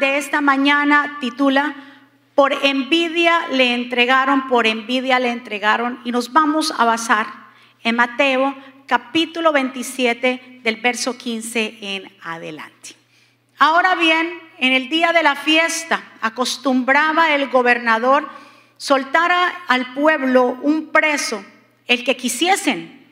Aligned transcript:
de 0.00 0.16
esta 0.16 0.40
mañana 0.40 1.18
titula 1.20 1.74
Por 2.34 2.52
envidia 2.64 3.46
le 3.52 3.74
entregaron, 3.74 4.48
por 4.48 4.66
envidia 4.66 5.20
le 5.20 5.30
entregaron. 5.30 6.00
Y 6.04 6.10
nos 6.10 6.32
vamos 6.32 6.74
a 6.76 6.84
basar 6.84 7.26
en 7.84 7.96
Mateo 7.96 8.56
capítulo 8.86 9.52
27 9.52 10.60
del 10.64 10.76
verso 10.76 11.16
15 11.16 11.78
en 11.80 12.12
adelante. 12.22 12.96
Ahora 13.58 13.94
bien, 13.94 14.32
en 14.58 14.72
el 14.72 14.88
día 14.88 15.12
de 15.12 15.22
la 15.22 15.36
fiesta 15.36 16.02
acostumbraba 16.22 17.34
el 17.34 17.48
gobernador 17.48 18.28
soltar 18.78 19.30
al 19.68 19.92
pueblo 19.92 20.58
un 20.62 20.88
preso, 20.88 21.44
el 21.86 22.02
que 22.02 22.16
quisiesen. 22.16 23.06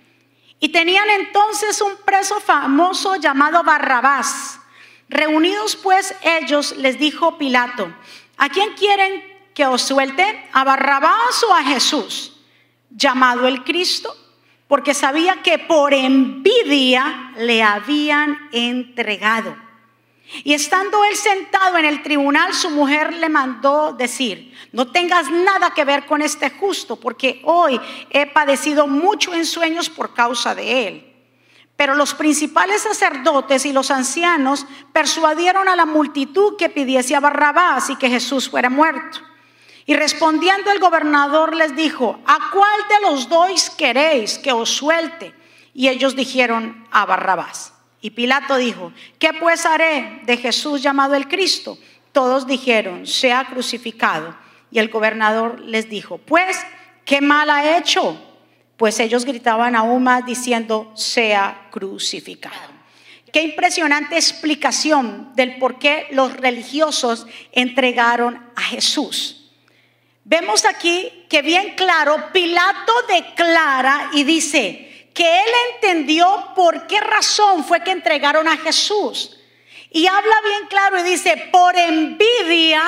Y 0.59 0.70
tenían 0.70 1.09
entonces 1.11 1.80
un 1.82 1.93
preso 2.05 2.41
famoso 2.41 3.16
llamado 3.16 3.62
Barrabás. 3.62 4.57
Reunidos 5.09 5.77
pues 5.77 6.14
ellos, 6.22 6.77
les 6.77 6.98
dijo 6.98 7.38
Pilato, 7.38 7.93
¿a 8.36 8.48
quién 8.48 8.75
quieren 8.75 9.22
que 9.54 9.67
os 9.67 9.82
suelte? 9.82 10.48
¿A 10.53 10.64
Barrabás 10.64 11.43
o 11.48 11.54
a 11.54 11.64
Jesús? 11.64 12.40
Llamado 12.90 13.46
el 13.46 13.64
Cristo, 13.64 14.14
porque 14.67 14.93
sabía 14.93 15.43
que 15.43 15.58
por 15.58 15.94
envidia 15.94 17.32
le 17.39 17.62
habían 17.62 18.48
entregado. 18.53 19.57
Y 20.44 20.53
estando 20.53 21.03
él 21.04 21.17
sentado 21.17 21.79
en 21.79 21.86
el 21.86 22.03
tribunal, 22.03 22.53
su 22.53 22.68
mujer 22.68 23.14
le 23.14 23.31
mandó 23.31 23.95
decir, 23.95 24.54
no 24.72 24.93
tengas 24.93 25.31
nada 25.31 25.72
que 25.72 25.86
ver 25.86 26.04
con 26.04 26.20
este 26.20 26.50
justo, 26.50 26.96
porque 26.96 27.40
hoy 27.45 27.81
he 28.11 28.26
padecido 28.26 28.86
mucho 28.86 29.32
en 29.32 29.46
sueños 29.46 29.89
por 29.89 30.12
causa 30.12 30.54
de 30.54 30.86
él. 30.86 31.07
Pero 31.79 31.95
los 31.95 32.12
principales 32.12 32.83
sacerdotes 32.83 33.64
y 33.64 33.73
los 33.73 33.92
ancianos 33.92 34.67
persuadieron 34.92 35.69
a 35.69 35.77
la 35.77 35.87
multitud 35.87 36.56
que 36.56 36.69
pidiese 36.69 37.14
a 37.14 37.20
Barrabás 37.20 37.89
y 37.89 37.95
que 37.95 38.11
Jesús 38.11 38.51
fuera 38.51 38.69
muerto. 38.69 39.20
Y 39.87 39.95
respondiendo 39.95 40.73
el 40.73 40.81
gobernador 40.81 41.55
les 41.55 41.77
dijo, 41.77 42.19
¿a 42.27 42.51
cuál 42.51 42.81
de 42.89 43.09
los 43.09 43.29
dos 43.29 43.70
queréis 43.70 44.39
que 44.39 44.51
os 44.51 44.70
suelte? 44.70 45.33
Y 45.73 45.87
ellos 45.87 46.17
dijeron, 46.17 46.85
a 46.91 47.07
Barrabás. 47.07 47.73
Y 48.01 48.11
Pilato 48.11 48.57
dijo, 48.57 48.92
¿qué 49.20 49.33
pues 49.35 49.65
haré 49.65 50.23
de 50.25 50.37
Jesús 50.37 50.83
llamado 50.83 51.15
el 51.15 51.29
Cristo? 51.29 51.79
Todos 52.11 52.48
dijeron, 52.48 53.07
sea 53.07 53.45
crucificado. 53.45 54.35
Y 54.73 54.81
el 54.81 54.89
gobernador 54.89 55.61
les 55.61 55.89
dijo, 55.89 56.19
pues, 56.19 56.59
¿qué 57.05 57.20
mal 57.20 57.48
ha 57.51 57.79
hecho? 57.79 58.20
Pues 58.79 58.98
ellos 59.01 59.27
gritaban 59.27 59.77
aún 59.77 60.05
más 60.05 60.25
diciendo, 60.25 60.91
sea 60.95 61.69
crucificado. 61.71 62.79
Qué 63.33 63.43
impresionante 63.43 64.17
explicación 64.17 65.33
del 65.35 65.59
por 65.59 65.79
qué 65.79 66.07
los 66.12 66.35
religiosos 66.35 67.27
entregaron 67.53 68.43
a 68.57 68.62
Jesús. 68.62 69.51
Vemos 70.25 70.65
aquí 70.65 71.27
que 71.29 71.43
bien 71.43 71.75
claro, 71.75 72.33
Pilato 72.33 72.93
declara 73.09 74.11
y 74.12 74.25
dice 74.25 75.09
que 75.13 75.25
él 75.25 75.48
entendió 75.75 76.53
por 76.55 76.87
qué 76.87 77.01
razón 77.01 77.65
fue 77.65 77.83
que 77.83 77.91
entregaron 77.91 78.47
a 78.47 78.57
Jesús. 78.59 79.41
Y 79.91 80.07
habla 80.07 80.35
bien 80.45 80.69
claro 80.69 81.01
y 81.01 81.03
dice, 81.03 81.48
por 81.51 81.77
envidia 81.77 82.83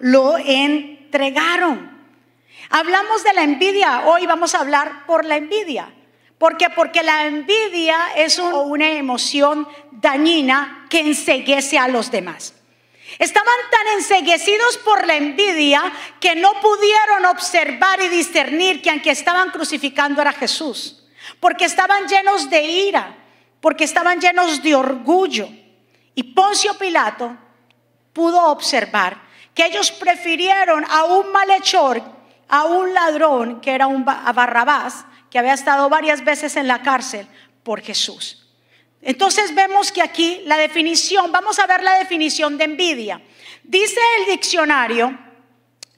lo 0.00 0.36
entregaron. 0.38 1.97
Hablamos 2.70 3.24
de 3.24 3.32
la 3.32 3.42
envidia, 3.42 4.02
hoy 4.06 4.26
vamos 4.26 4.54
a 4.54 4.60
hablar 4.60 5.06
por 5.06 5.24
la 5.24 5.36
envidia. 5.36 5.90
¿Por 6.36 6.56
qué? 6.56 6.68
Porque 6.70 7.02
la 7.02 7.26
envidia 7.26 7.96
es 8.14 8.38
una 8.38 8.90
emoción 8.90 9.66
dañina 9.90 10.86
que 10.90 11.00
enseguece 11.00 11.78
a 11.78 11.88
los 11.88 12.10
demás. 12.10 12.54
Estaban 13.18 13.56
tan 13.70 13.94
enseguecidos 13.96 14.76
por 14.78 15.06
la 15.06 15.16
envidia 15.16 15.82
que 16.20 16.36
no 16.36 16.52
pudieron 16.60 17.24
observar 17.26 18.00
y 18.02 18.08
discernir 18.08 18.82
que 18.82 18.90
aunque 18.90 19.10
estaban 19.10 19.50
crucificando 19.50 20.20
era 20.20 20.32
Jesús. 20.32 21.06
Porque 21.40 21.64
estaban 21.64 22.06
llenos 22.06 22.50
de 22.50 22.62
ira, 22.62 23.16
porque 23.60 23.84
estaban 23.84 24.20
llenos 24.20 24.62
de 24.62 24.74
orgullo. 24.74 25.48
Y 26.14 26.22
Poncio 26.22 26.76
Pilato 26.78 27.34
pudo 28.12 28.50
observar 28.50 29.20
que 29.54 29.66
ellos 29.66 29.90
prefirieron 29.90 30.84
a 30.88 31.04
un 31.04 31.32
malhechor 31.32 32.17
a 32.48 32.64
un 32.64 32.94
ladrón 32.94 33.60
que 33.60 33.72
era 33.72 33.86
un 33.86 34.04
Barrabás, 34.04 35.04
que 35.30 35.38
había 35.38 35.54
estado 35.54 35.88
varias 35.88 36.24
veces 36.24 36.56
en 36.56 36.66
la 36.66 36.82
cárcel 36.82 37.26
por 37.62 37.82
Jesús. 37.82 38.46
Entonces 39.02 39.54
vemos 39.54 39.92
que 39.92 40.02
aquí 40.02 40.42
la 40.46 40.56
definición, 40.56 41.30
vamos 41.30 41.58
a 41.58 41.66
ver 41.66 41.82
la 41.82 41.98
definición 41.98 42.58
de 42.58 42.64
envidia. 42.64 43.20
Dice 43.62 44.00
el 44.18 44.26
diccionario 44.26 45.16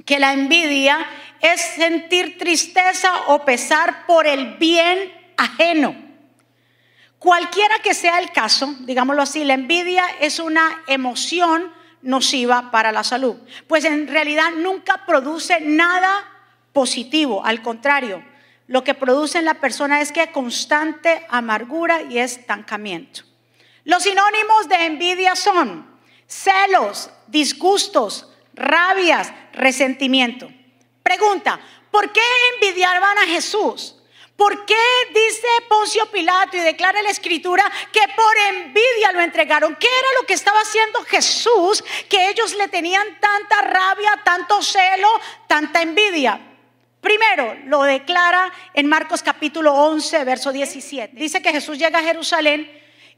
que 0.05 0.19
la 0.19 0.33
envidia 0.33 1.07
es 1.41 1.61
sentir 1.61 2.37
tristeza 2.37 3.11
o 3.29 3.45
pesar 3.45 4.07
por 4.07 4.27
el 4.27 4.57
bien 4.57 5.13
ajeno. 5.37 5.95
Cualquiera 7.19 7.79
que 7.81 7.95
sea 7.95 8.19
el 8.19 8.33
caso, 8.33 8.75
digámoslo 8.81 9.23
así, 9.23 9.45
la 9.45 9.55
envidia 9.55 10.05
es 10.21 10.39
una 10.39 10.83
emoción 10.87 11.73
nociva 12.03 12.71
para 12.71 12.93
la 12.93 13.05
salud, 13.05 13.37
pues 13.67 13.85
en 13.85 14.09
realidad 14.09 14.53
nunca 14.57 15.05
produce 15.07 15.61
nada 15.61 16.27
positivo, 16.81 17.45
al 17.45 17.61
contrario, 17.61 18.25
lo 18.67 18.83
que 18.83 18.95
produce 18.95 19.37
en 19.37 19.45
la 19.45 19.61
persona 19.61 20.01
es 20.01 20.13
que 20.13 20.33
constante 20.33 21.27
amargura 21.29 22.01
y 22.09 22.19
estancamiento. 22.19 23.21
Los 23.85 24.05
sinónimos 24.05 24.67
de 24.67 24.87
envidia 24.87 25.37
son 25.37 26.01
celos, 26.27 27.11
disgustos, 27.27 28.33
rabias, 28.55 29.31
resentimiento. 29.53 30.51
Pregunta, 31.03 31.61
¿por 31.91 32.11
qué 32.13 32.23
envidiaban 32.55 33.19
a 33.19 33.27
Jesús? 33.27 33.97
¿Por 34.35 34.65
qué 34.65 34.83
dice 35.11 35.49
Poncio 35.69 36.11
Pilato 36.11 36.57
y 36.57 36.61
declara 36.61 37.03
la 37.03 37.11
escritura 37.11 37.71
que 37.93 38.01
por 38.17 38.39
envidia 38.55 39.13
lo 39.13 39.21
entregaron? 39.21 39.77
¿Qué 39.77 39.87
era 39.87 40.09
lo 40.19 40.27
que 40.27 40.33
estaba 40.33 40.61
haciendo 40.61 41.05
Jesús 41.05 41.85
que 42.09 42.31
ellos 42.31 42.55
le 42.55 42.69
tenían 42.69 43.21
tanta 43.21 43.61
rabia, 43.61 44.19
tanto 44.25 44.63
celo, 44.63 45.11
tanta 45.47 45.83
envidia? 45.83 46.47
Primero, 47.01 47.57
lo 47.67 47.83
declara 47.83 48.53
en 48.75 48.87
Marcos 48.87 49.23
capítulo 49.23 49.73
11, 49.73 50.25
verso 50.25 50.53
17. 50.53 51.17
Dice 51.17 51.41
que 51.41 51.53
Jesús 51.53 51.79
llega 51.79 51.99
a 51.99 52.03
Jerusalén 52.03 52.71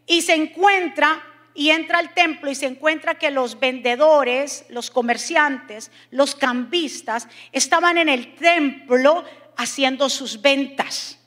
y 0.07 0.23
se 0.23 0.35
encuentra 0.35 1.23
y 1.55 1.71
entra 1.71 1.99
al 1.99 2.15
templo 2.15 2.51
y 2.51 2.55
se 2.55 2.67
encuentra 2.67 3.19
que 3.19 3.31
los 3.31 3.59
vendedores, 3.59 4.65
los 4.69 4.91
comerciantes, 4.91 5.91
los 6.11 6.35
cambistas 6.35 7.29
estaban 7.51 7.99
en 7.99 8.09
el 8.09 8.35
templo 8.37 9.25
haciendo 9.57 10.09
sus 10.09 10.41
ventas. 10.41 11.19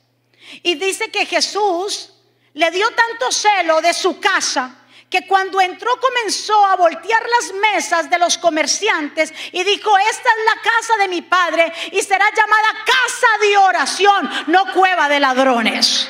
Y 0.62 0.74
dice 0.76 1.10
que 1.10 1.26
Jesús 1.26 2.12
le 2.54 2.70
dio 2.70 2.86
tanto 2.88 3.30
celo 3.30 3.80
de 3.82 3.92
su 3.92 4.18
casa 4.18 4.85
que 5.10 5.26
cuando 5.26 5.60
entró 5.60 5.98
comenzó 6.00 6.66
a 6.66 6.76
voltear 6.76 7.22
las 7.22 7.52
mesas 7.54 8.10
de 8.10 8.18
los 8.18 8.38
comerciantes 8.38 9.32
y 9.52 9.62
dijo, 9.62 9.96
esta 9.98 10.28
es 10.28 10.44
la 10.44 10.60
casa 10.62 10.96
de 10.98 11.08
mi 11.08 11.22
padre 11.22 11.72
y 11.92 12.02
será 12.02 12.26
llamada 12.36 12.84
casa 12.84 13.26
de 13.40 13.56
oración, 13.56 14.30
no 14.48 14.72
cueva 14.72 15.08
de 15.08 15.20
ladrones. 15.20 16.08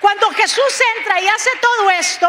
Cuando 0.00 0.30
Jesús 0.30 0.80
entra 0.98 1.20
y 1.20 1.28
hace 1.28 1.50
todo 1.60 1.90
esto, 1.90 2.28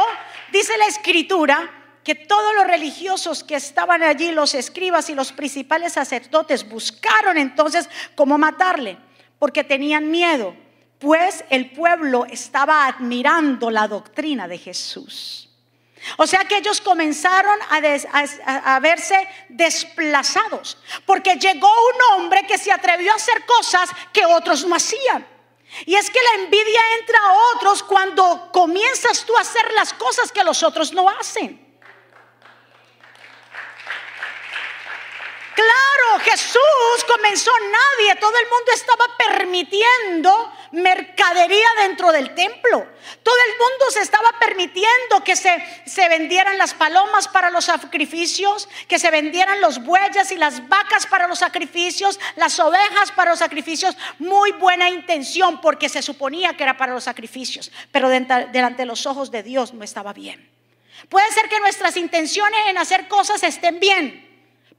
dice 0.52 0.78
la 0.78 0.88
escritura, 0.88 1.70
que 2.08 2.16
todos 2.16 2.56
los 2.56 2.66
religiosos 2.66 3.44
que 3.44 3.56
estaban 3.56 4.02
allí, 4.02 4.32
los 4.32 4.56
escribas 4.56 5.10
y 5.10 5.14
los 5.14 5.34
principales 5.34 5.92
sacerdotes, 5.92 6.70
buscaron 6.70 7.38
entonces 7.38 7.90
cómo 8.16 8.38
matarle, 8.38 8.98
porque 9.38 9.66
tenían 9.66 10.10
miedo, 10.10 10.56
pues 11.00 11.44
el 11.50 11.72
pueblo 11.72 12.26
estaba 12.26 12.88
admirando 12.88 13.70
la 13.70 13.90
doctrina 13.90 14.48
de 14.48 14.58
Jesús. 14.58 15.47
O 16.18 16.28
sea 16.28 16.46
que 16.46 16.58
ellos 16.58 16.82
comenzaron 16.82 17.60
a, 17.70 18.80
verse 18.80 19.28
desplazados, 19.50 20.78
porque 21.06 21.36
llegó 21.36 21.70
un 21.70 22.22
hombre 22.22 22.46
que 22.48 22.58
se 22.58 22.72
atrevió 22.72 23.12
a 23.12 23.16
hacer 23.16 23.46
cosas 23.46 23.90
que 24.14 24.26
otros 24.26 24.66
no 24.66 24.76
hacían. 24.76 25.28
Y 25.86 25.96
es 25.96 26.10
que 26.10 26.20
la 26.22 26.44
envidia 26.44 26.80
entra 27.00 27.20
a 27.20 27.56
otros 27.56 27.84
cuando 27.84 28.50
comienzas 28.52 29.26
tú 29.26 29.36
a 29.38 29.42
hacer 29.42 29.72
las 29.74 29.94
cosas 29.94 30.32
que 30.32 30.44
los 30.44 30.64
otros 30.64 30.94
no 30.94 31.10
hacen. 31.10 31.67
Claro, 35.58 36.24
Jesús 36.24 37.04
comenzó 37.08 37.50
nadie, 37.72 38.16
todo 38.18 38.38
el 38.38 38.46
mundo 38.48 38.72
estaba 38.76 39.06
permitiendo 39.18 40.54
mercadería 40.72 41.68
dentro 41.80 42.12
del 42.12 42.36
templo. 42.36 42.88
Todo 43.24 43.36
el 43.48 43.58
mundo 43.58 43.90
se 43.90 44.02
estaba 44.02 44.30
permitiendo 44.40 45.24
que 45.24 45.36
se, 45.36 45.58
se 45.88 46.08
vendieran 46.10 46.60
las 46.60 46.76
palomas 46.76 47.28
para 47.28 47.50
los 47.50 47.66
sacrificios, 47.66 48.70
que 48.88 49.00
se 49.00 49.10
vendieran 49.10 49.60
los 49.60 49.84
bueyes 49.84 50.32
y 50.32 50.36
las 50.36 50.70
vacas 50.70 51.08
para 51.08 51.26
los 51.26 51.40
sacrificios, 51.40 52.20
las 52.36 52.60
ovejas 52.60 53.12
para 53.14 53.32
los 53.32 53.40
sacrificios. 53.40 53.98
Muy 54.20 54.52
buena 54.52 54.92
intención 54.92 55.60
porque 55.60 55.90
se 55.90 56.04
suponía 56.04 56.56
que 56.56 56.62
era 56.62 56.78
para 56.78 56.94
los 56.94 57.06
sacrificios, 57.06 57.72
pero 57.92 58.10
delante 58.10 58.84
de 58.84 58.86
los 58.86 59.08
ojos 59.08 59.32
de 59.32 59.42
Dios 59.42 59.74
no 59.74 59.84
estaba 59.84 60.14
bien. 60.14 60.52
Puede 61.10 61.32
ser 61.32 61.50
que 61.50 61.60
nuestras 61.62 61.98
intenciones 61.98 62.60
en 62.68 62.78
hacer 62.78 63.08
cosas 63.08 63.42
estén 63.42 63.80
bien, 63.80 64.27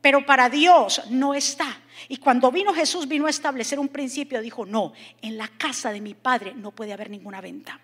pero 0.01 0.25
para 0.25 0.49
Dios 0.49 1.03
no 1.11 1.35
está. 1.35 1.81
Y 2.09 2.19
cuando 2.19 2.51
vino 2.53 2.73
Jesús, 2.73 3.09
vino 3.09 3.27
a 3.27 3.31
establecer 3.31 3.79
un 3.79 3.89
principio, 3.89 4.41
dijo, 4.41 4.65
no, 4.65 4.93
en 5.21 5.37
la 5.37 5.49
casa 5.49 5.91
de 5.91 6.01
mi 6.01 6.15
padre 6.15 6.55
no 6.55 6.71
puede 6.71 6.93
haber 6.93 7.11
ninguna 7.11 7.41
venta. 7.41 7.81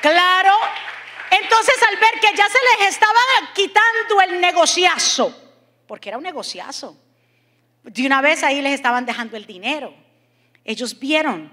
Claro, 0.00 0.52
entonces 1.30 1.74
al 1.88 1.96
ver 1.96 2.20
que 2.20 2.36
ya 2.36 2.46
se 2.48 2.58
les 2.80 2.94
estaba 2.94 3.20
quitando 3.54 4.20
el 4.26 4.40
negociazo, 4.40 5.32
porque 5.86 6.08
era 6.08 6.18
un 6.18 6.24
negociazo, 6.24 6.96
de 7.84 8.06
una 8.06 8.20
vez 8.20 8.42
ahí 8.42 8.60
les 8.62 8.74
estaban 8.74 9.06
dejando 9.06 9.36
el 9.36 9.46
dinero. 9.46 9.94
Ellos 10.64 10.98
vieron 10.98 11.52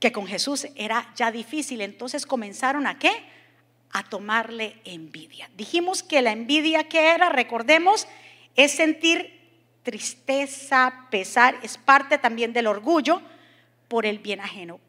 que 0.00 0.12
con 0.12 0.26
Jesús 0.26 0.66
era 0.74 1.12
ya 1.14 1.30
difícil, 1.30 1.80
entonces 1.80 2.26
comenzaron 2.26 2.86
a 2.86 2.98
qué? 2.98 3.37
A 3.92 4.02
tomarle 4.02 4.76
envidia. 4.84 5.50
Dijimos 5.56 6.02
que 6.02 6.22
la 6.22 6.32
envidia 6.32 6.88
que 6.88 7.10
era, 7.10 7.28
recordemos, 7.28 8.06
es 8.54 8.72
sentir 8.72 9.38
tristeza, 9.82 11.06
pesar, 11.10 11.58
es 11.62 11.78
parte 11.78 12.18
también 12.18 12.52
del 12.52 12.66
orgullo 12.66 13.22
por 13.88 14.04
el 14.04 14.18
bien 14.18 14.40
ajeno. 14.40 14.80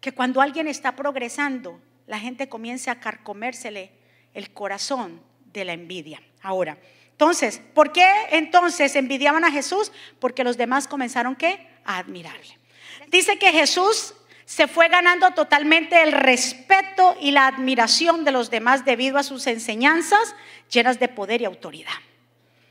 Que 0.00 0.12
cuando 0.12 0.40
alguien 0.40 0.66
está 0.66 0.96
progresando, 0.96 1.80
la 2.06 2.18
gente 2.18 2.48
comience 2.48 2.90
a 2.90 3.00
carcomérsele 3.00 3.92
el 4.34 4.52
corazón 4.52 5.20
de 5.52 5.64
la 5.64 5.72
envidia. 5.72 6.20
Ahora, 6.42 6.76
entonces, 7.12 7.62
¿por 7.72 7.92
qué 7.92 8.06
entonces 8.30 8.94
envidiaban 8.96 9.44
a 9.44 9.50
Jesús? 9.50 9.90
Porque 10.18 10.44
los 10.44 10.56
demás 10.56 10.86
comenzaron 10.86 11.34
¿qué? 11.34 11.66
a 11.84 11.98
admirarle. 11.98 12.58
Dice 13.08 13.38
que 13.38 13.52
Jesús 13.52 14.14
se 14.46 14.68
fue 14.68 14.88
ganando 14.88 15.32
totalmente 15.32 16.02
el 16.04 16.12
respeto 16.12 17.16
y 17.20 17.32
la 17.32 17.48
admiración 17.48 18.24
de 18.24 18.30
los 18.30 18.48
demás 18.48 18.84
debido 18.84 19.18
a 19.18 19.24
sus 19.24 19.46
enseñanzas 19.48 20.36
llenas 20.70 21.00
de 21.00 21.08
poder 21.08 21.42
y 21.42 21.44
autoridad. 21.44 21.92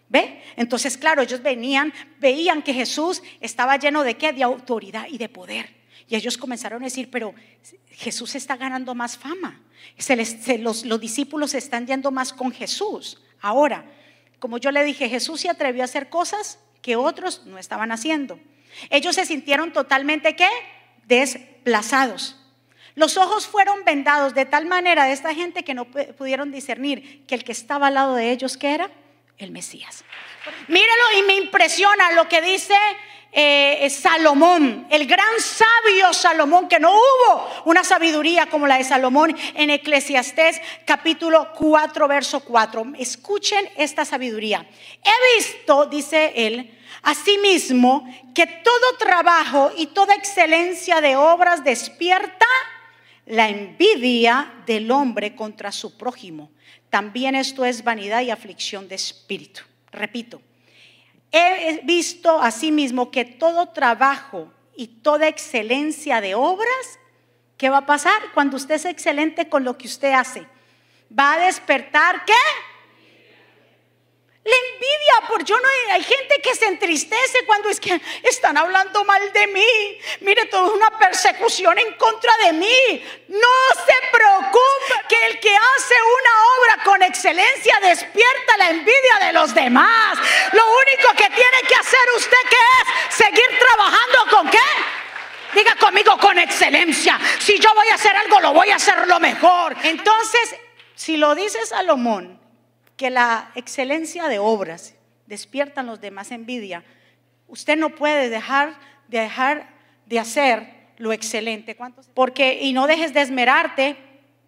¿Ve? 0.07 0.41
Entonces, 0.55 0.97
claro, 0.97 1.21
ellos 1.21 1.41
venían, 1.43 1.93
veían 2.19 2.61
que 2.61 2.73
Jesús 2.73 3.21
estaba 3.41 3.75
lleno 3.77 4.03
de 4.03 4.15
qué? 4.15 4.31
De 4.31 4.41
autoridad 4.41 5.07
y 5.09 5.17
de 5.17 5.27
poder. 5.27 5.75
Y 6.07 6.15
ellos 6.15 6.37
comenzaron 6.37 6.81
a 6.81 6.85
decir, 6.85 7.09
pero 7.11 7.35
Jesús 7.91 8.35
está 8.35 8.55
ganando 8.55 8.95
más 8.95 9.17
fama. 9.17 9.61
los, 10.59 10.85
los 10.85 10.99
discípulos 11.01 11.53
están 11.55 11.87
yendo 11.87 12.09
más 12.09 12.31
con 12.31 12.51
Jesús. 12.51 13.21
Ahora, 13.41 13.83
como 14.39 14.59
yo 14.59 14.71
le 14.71 14.85
dije, 14.85 15.09
Jesús 15.09 15.41
se 15.41 15.49
atrevió 15.49 15.81
a 15.81 15.85
hacer 15.85 16.07
cosas 16.07 16.57
que 16.81 16.95
otros 16.95 17.45
no 17.45 17.57
estaban 17.57 17.91
haciendo. 17.91 18.39
Ellos 18.89 19.15
se 19.15 19.25
sintieron 19.25 19.73
totalmente 19.73 20.37
qué? 20.37 20.47
Desplazados. 21.07 22.35
Los 22.95 23.17
ojos 23.17 23.45
fueron 23.45 23.83
vendados 23.83 24.33
de 24.33 24.45
tal 24.45 24.65
manera 24.65 25.03
de 25.05 25.11
esta 25.11 25.33
gente 25.33 25.63
que 25.63 25.73
no 25.73 25.85
pudieron 25.85 26.51
discernir 26.51 27.25
que 27.27 27.35
el 27.35 27.43
que 27.43 27.51
estaba 27.51 27.87
al 27.87 27.95
lado 27.95 28.15
de 28.15 28.31
ellos, 28.31 28.57
¿qué 28.57 28.73
era? 28.73 28.89
El 29.37 29.51
Mesías. 29.51 30.05
Míralo 30.69 31.19
y 31.19 31.23
me 31.23 31.35
impresiona 31.35 32.13
lo 32.13 32.29
que 32.29 32.41
dice 32.41 32.75
eh, 33.37 33.89
Salomón, 33.89 34.87
el 34.89 35.05
gran 35.05 35.41
sabio 35.41 36.13
Salomón, 36.13 36.69
que 36.69 36.79
no 36.79 36.93
hubo 36.93 37.49
una 37.65 37.83
sabiduría 37.83 38.45
como 38.45 38.65
la 38.65 38.77
de 38.77 38.85
Salomón 38.85 39.35
en 39.55 39.71
Eclesiastés 39.71 40.61
capítulo 40.85 41.51
4, 41.53 42.07
verso 42.07 42.39
4. 42.39 42.93
Escuchen 42.97 43.69
esta 43.75 44.05
sabiduría. 44.05 44.65
He 45.03 45.35
visto, 45.35 45.85
dice 45.87 46.31
él, 46.33 46.74
asimismo, 47.05 48.03
que 48.33 48.47
todo 48.47 48.97
trabajo 48.97 49.71
y 49.77 49.87
toda 49.87 50.15
excelencia 50.15 50.99
de 51.01 51.15
obras 51.15 51.63
despierta 51.63 52.45
la 53.27 53.47
envidia 53.47 54.51
del 54.65 54.89
hombre 54.91 55.35
contra 55.35 55.71
su 55.71 55.97
prójimo. 55.97 56.51
También 56.89 57.35
esto 57.35 57.63
es 57.63 57.83
vanidad 57.83 58.21
y 58.21 58.31
aflicción 58.31 58.87
de 58.87 58.95
espíritu. 58.95 59.61
Repito, 59.91 60.41
he 61.31 61.81
visto 61.83 62.41
asimismo 62.41 63.11
que 63.11 63.23
todo 63.23 63.69
trabajo 63.69 64.51
y 64.75 64.87
toda 64.87 65.27
excelencia 65.27 66.21
de 66.21 66.33
obras, 66.33 66.99
¿qué 67.55 67.69
va 67.69 67.77
a 67.77 67.85
pasar 67.85 68.19
cuando 68.33 68.57
usted 68.57 68.75
es 68.75 68.85
excelente 68.85 69.47
con 69.47 69.63
lo 69.63 69.77
que 69.77 69.87
usted 69.87 70.11
hace? 70.11 70.47
Va 71.17 71.33
a 71.33 71.45
despertar 71.45 72.25
qué? 72.25 72.33
La 74.45 74.55
envidia, 74.55 75.27
por 75.27 75.43
yo 75.43 75.59
no 75.59 75.67
hay 75.91 76.03
gente 76.03 76.39
que 76.43 76.53
se 76.53 76.65
entristece 76.65 77.45
cuando 77.47 77.67
es 77.67 77.79
que 77.79 77.99
están 78.21 78.55
hablando 78.57 79.03
mal 79.03 79.33
de 79.33 79.47
mí. 79.47 79.97
Mire, 80.19 80.45
todo 80.45 80.67
es 80.67 80.73
una 80.73 80.99
persecución 80.99 81.79
en 81.79 81.93
contra 81.93 82.31
de 82.45 82.53
mí. 82.53 83.03
No 83.27 83.47
se 83.73 83.93
preocupe 84.11 85.07
que 85.09 85.25
el 85.25 85.39
que 85.39 85.49
hace 85.49 85.95
una 85.95 86.31
obra 86.59 86.83
con 86.83 87.01
excelencia 87.01 87.79
despierta 87.81 88.57
la 88.59 88.69
envidia 88.69 89.17
de 89.21 89.33
los 89.33 89.51
demás. 89.55 90.15
Lo 90.51 90.63
único 90.63 91.09
que 91.17 91.27
tiene 91.29 91.61
que 91.67 91.75
hacer 91.75 92.07
usted 92.15 92.37
que 92.47 92.55
es 92.55 93.15
seguir 93.15 93.59
trabajando 93.59 94.25
con 94.29 94.49
qué? 94.51 94.59
Diga 95.55 95.75
conmigo 95.77 96.19
con 96.19 96.37
excelencia. 96.37 97.19
Si 97.39 97.57
yo 97.57 97.73
voy 97.73 97.87
a 97.87 97.95
hacer 97.95 98.15
algo, 98.15 98.39
lo 98.41 98.53
voy 98.53 98.69
a 98.69 98.75
hacer 98.75 99.07
lo 99.07 99.19
mejor. 99.19 99.75
Entonces, 99.81 100.55
si 100.93 101.17
lo 101.17 101.33
dice 101.33 101.65
Salomón, 101.65 102.44
que 102.95 103.09
la 103.09 103.51
excelencia 103.55 104.27
de 104.27 104.39
obras 104.39 104.95
despiertan 105.27 105.87
los 105.87 106.01
demás 106.01 106.31
envidia, 106.31 106.83
usted 107.47 107.77
no 107.77 107.89
puede 107.89 108.29
dejar 108.29 108.77
de 109.07 109.19
dejar 109.19 109.75
de 110.05 110.19
hacer 110.19 110.75
lo 110.97 111.13
excelente. 111.13 111.77
Porque 112.13 112.59
y 112.61 112.73
no 112.73 112.87
dejes 112.87 113.13
de 113.13 113.21
esmerarte 113.21 113.97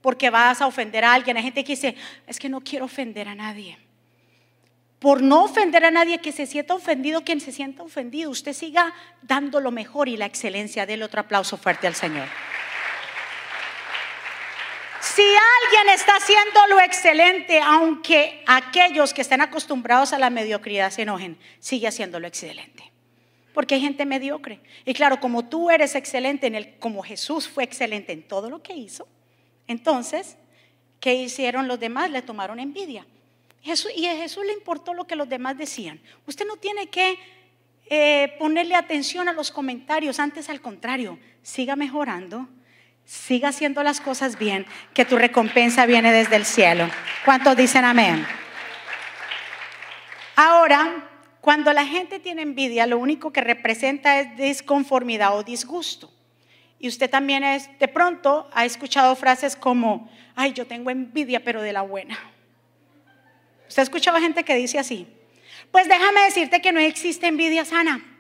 porque 0.02 0.30
vas 0.30 0.62
a 0.62 0.68
ofender 0.68 1.04
a 1.04 1.14
alguien. 1.14 1.38
Hay 1.38 1.44
gente 1.44 1.64
que 1.64 1.74
dice, 1.74 1.96
es 2.26 2.40
que 2.40 2.50
no 2.50 2.62
quiero 2.62 2.86
ofender 2.86 3.28
a 3.28 3.36
nadie. 3.36 3.78
Por 5.00 5.22
no 5.22 5.44
ofender 5.44 5.86
a 5.86 5.92
nadie 5.92 6.20
que 6.20 6.32
se 6.32 6.48
sienta 6.48 6.74
ofendido, 6.74 7.24
quien 7.24 7.40
se 7.40 7.52
sienta 7.52 7.84
ofendido, 7.84 8.32
usted 8.32 8.54
siga 8.54 8.94
dando 9.22 9.60
lo 9.60 9.72
mejor 9.72 10.10
y 10.10 10.18
la 10.18 10.26
excelencia. 10.26 10.86
Dele 10.86 11.04
otro 11.04 11.22
aplauso 11.22 11.58
fuerte 11.58 11.86
al 11.86 11.96
Señor. 11.96 12.28
Si 15.16 15.22
alguien 15.22 15.96
está 15.96 16.18
haciendo 16.18 16.68
lo 16.70 16.82
excelente, 16.82 17.60
aunque 17.62 18.44
aquellos 18.46 19.14
que 19.14 19.22
están 19.22 19.42
acostumbrados 19.42 20.12
a 20.12 20.20
la 20.20 20.30
mediocridad 20.30 20.92
se 20.92 21.04
enojen, 21.04 21.38
sigue 21.60 21.88
haciendo 21.88 22.20
lo 22.20 22.28
excelente. 22.28 22.92
Porque 23.54 23.76
hay 23.76 23.82
gente 23.82 24.06
mediocre. 24.06 24.60
Y 24.86 24.94
claro, 24.94 25.20
como 25.20 25.46
tú 25.46 25.70
eres 25.70 25.96
excelente 25.96 26.48
en 26.48 26.56
el, 26.56 26.78
como 26.80 27.04
Jesús 27.04 27.48
fue 27.48 27.64
excelente 27.64 28.12
en 28.12 28.28
todo 28.28 28.50
lo 28.50 28.62
que 28.62 28.74
hizo, 28.74 29.08
entonces, 29.68 30.36
¿qué 31.00 31.14
hicieron 31.16 31.68
los 31.68 31.80
demás? 31.80 32.12
Le 32.12 32.22
tomaron 32.22 32.60
envidia. 32.60 33.06
y 33.64 34.06
a 34.06 34.16
Jesús 34.16 34.46
le 34.46 34.54
importó 34.54 34.94
lo 34.94 35.08
que 35.08 35.16
los 35.16 35.30
demás 35.30 35.58
decían. 35.58 36.02
Usted 36.26 36.46
no 36.46 36.58
tiene 36.58 36.90
que 36.90 37.18
eh, 37.90 38.36
ponerle 38.40 38.76
atención 38.76 39.30
a 39.30 39.34
los 39.34 39.52
comentarios, 39.52 40.20
antes 40.20 40.50
al 40.50 40.60
contrario, 40.60 41.18
siga 41.42 41.78
mejorando 41.78 42.50
siga 43.08 43.50
haciendo 43.50 43.82
las 43.84 44.02
cosas 44.02 44.38
bien, 44.38 44.68
que 44.94 45.06
tu 45.06 45.18
recompensa 45.18 45.86
viene 45.86 46.12
desde 46.12 46.36
el 46.36 46.46
cielo. 46.46 46.90
¿Cuántos 47.24 47.56
dicen 47.56 47.86
amén? 47.86 48.28
Ahora, 50.36 51.10
cuando 51.40 51.72
la 51.72 51.86
gente 51.86 52.20
tiene 52.20 52.42
envidia, 52.42 52.86
lo 52.86 53.00
único 53.00 53.32
que 53.32 53.42
representa 53.42 54.20
es 54.20 54.36
disconformidad 54.36 55.36
o 55.38 55.44
disgusto. 55.44 56.12
Y 56.80 56.90
usted 56.90 57.10
también 57.10 57.44
es, 57.44 57.70
de 57.80 57.88
pronto 57.88 58.50
ha 58.54 58.66
escuchado 58.66 59.16
frases 59.16 59.56
como, 59.56 60.12
ay, 60.36 60.52
yo 60.52 60.68
tengo 60.68 60.90
envidia, 60.90 61.44
pero 61.44 61.62
de 61.62 61.74
la 61.74 61.82
buena. 61.82 62.20
¿Usted 63.70 63.80
ha 63.80 63.84
escuchado 63.84 64.20
gente 64.20 64.44
que 64.44 64.56
dice 64.56 64.78
así? 64.80 65.08
Pues 65.72 65.88
déjame 65.88 66.22
decirte 66.22 66.62
que 66.62 66.74
no 66.74 66.80
existe 66.80 67.28
envidia 67.28 67.64
sana. 67.64 68.17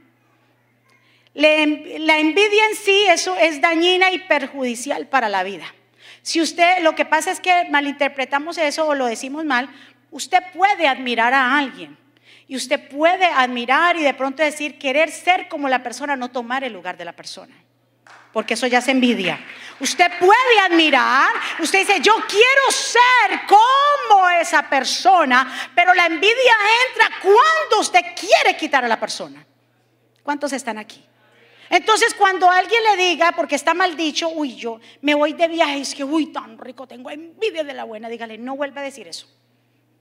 La 1.38 2.17
envidia 2.17 2.65
en 2.65 2.75
sí 2.75 3.06
eso 3.10 3.38
es 3.38 3.62
dañina 3.62 4.12
y 4.12 4.17
perjudicial 4.17 5.06
para 5.06 5.29
la 5.29 5.44
vida. 5.44 5.72
Si 6.24 6.41
usted, 6.41 6.79
lo 6.82 6.96
que 6.96 7.06
pasa 7.06 7.29
es 7.29 7.39
que 7.39 7.67
malinterpretamos 7.70 8.58
eso 8.58 8.88
o 8.88 8.96
lo 8.96 9.06
decimos 9.06 9.46
mal, 9.46 9.70
usted 10.10 10.39
puede 10.56 10.88
admirar 10.88 11.36
a 11.36 11.56
alguien 11.56 11.96
y 12.48 12.56
usted 12.56 12.89
puede 12.89 13.27
admirar 13.27 13.98
y 13.98 14.03
de 14.03 14.15
pronto 14.15 14.41
decir 14.41 14.79
querer 14.79 15.12
ser 15.12 15.48
como 15.48 15.70
la 15.70 15.84
persona, 15.84 16.15
no 16.15 16.32
tomar 16.32 16.63
el 16.63 16.74
lugar 16.74 16.98
de 16.98 17.06
la 17.06 17.13
persona. 17.13 17.53
Porque 18.34 18.56
eso 18.56 18.65
ya 18.65 18.79
es 18.79 18.88
envidia. 18.88 19.39
Usted 19.79 20.12
puede 20.20 20.60
admirar, 20.65 21.29
usted 21.60 21.79
dice, 21.79 22.01
yo 22.01 22.15
quiero 22.27 22.72
ser 22.72 23.41
como 23.46 24.27
esa 24.29 24.67
persona, 24.67 25.70
pero 25.75 25.94
la 25.94 26.08
envidia 26.08 26.56
entra 26.89 27.10
cuando 27.22 27.79
usted 27.79 28.01
quiere 28.20 28.58
quitar 28.58 28.84
a 28.84 28.88
la 28.88 29.00
persona. 29.00 29.46
¿Cuántos 30.24 30.51
están 30.51 30.79
aquí? 30.79 31.03
Entonces, 31.69 32.13
cuando 32.13 32.50
alguien 32.50 32.81
le 32.83 33.03
diga, 33.03 33.33
porque 33.33 33.55
está 33.55 33.74
mal 33.74 33.97
dicho, 33.97 34.29
uy, 34.29 34.55
yo 34.55 34.79
me 35.01 35.15
voy 35.15 35.33
de 35.33 35.47
viaje, 35.47 35.79
es 35.79 35.93
que, 35.93 36.03
uy, 36.03 36.27
tan 36.27 36.57
rico, 36.57 36.88
tengo 36.88 37.09
envidia 37.09 37.63
de 37.63 37.74
la 37.74 37.83
buena, 37.83 38.09
dígale, 38.09 38.38
no 38.38 38.55
vuelva 38.55 38.81
a 38.81 38.83
decir 38.86 39.07
eso. 39.07 39.27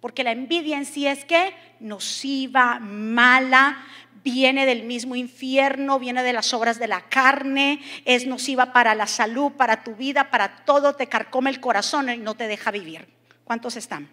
porque 0.00 0.23
la 0.23 0.30
envidia 0.30 0.76
en 0.76 0.87
sí 0.87 1.06
es 1.06 1.25
que 1.25 1.52
nociva, 1.80 2.78
mala, 2.78 3.85
viene 4.23 4.66
del 4.66 4.85
mismo 4.85 5.16
infierno, 5.16 5.99
viene 5.99 6.23
de 6.23 6.32
las 6.32 6.52
obras 6.54 6.78
de 6.78 6.87
la 6.87 7.02
carne, 7.02 7.80
es 8.04 8.26
nociva 8.26 8.73
para 8.73 8.94
la 8.94 9.06
salud, 9.06 9.52
para 9.52 9.82
tu 9.82 9.94
vida, 9.94 10.30
para 10.30 10.64
todo, 10.64 10.94
te 10.94 11.08
carcome 11.08 11.50
el 11.50 11.61
corazón 11.61 12.08
y 12.08 12.18
no 12.18 12.35
te 12.35 12.46
deja 12.46 12.70
vivir. 12.70 13.08
¿Cuántos 13.44 13.76
están? 13.76 14.08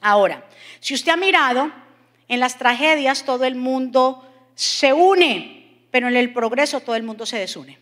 Ahora, 0.00 0.44
si 0.80 0.94
usted 0.94 1.12
ha 1.12 1.16
mirado, 1.16 1.70
en 2.28 2.40
las 2.40 2.58
tragedias 2.58 3.24
todo 3.24 3.44
el 3.44 3.54
mundo 3.54 4.28
se 4.54 4.92
une, 4.92 5.61
pero 5.92 6.08
en 6.08 6.16
el 6.16 6.32
progreso 6.32 6.80
todo 6.80 6.96
el 6.96 7.04
mundo 7.04 7.24
se 7.24 7.38
desune. 7.38 7.78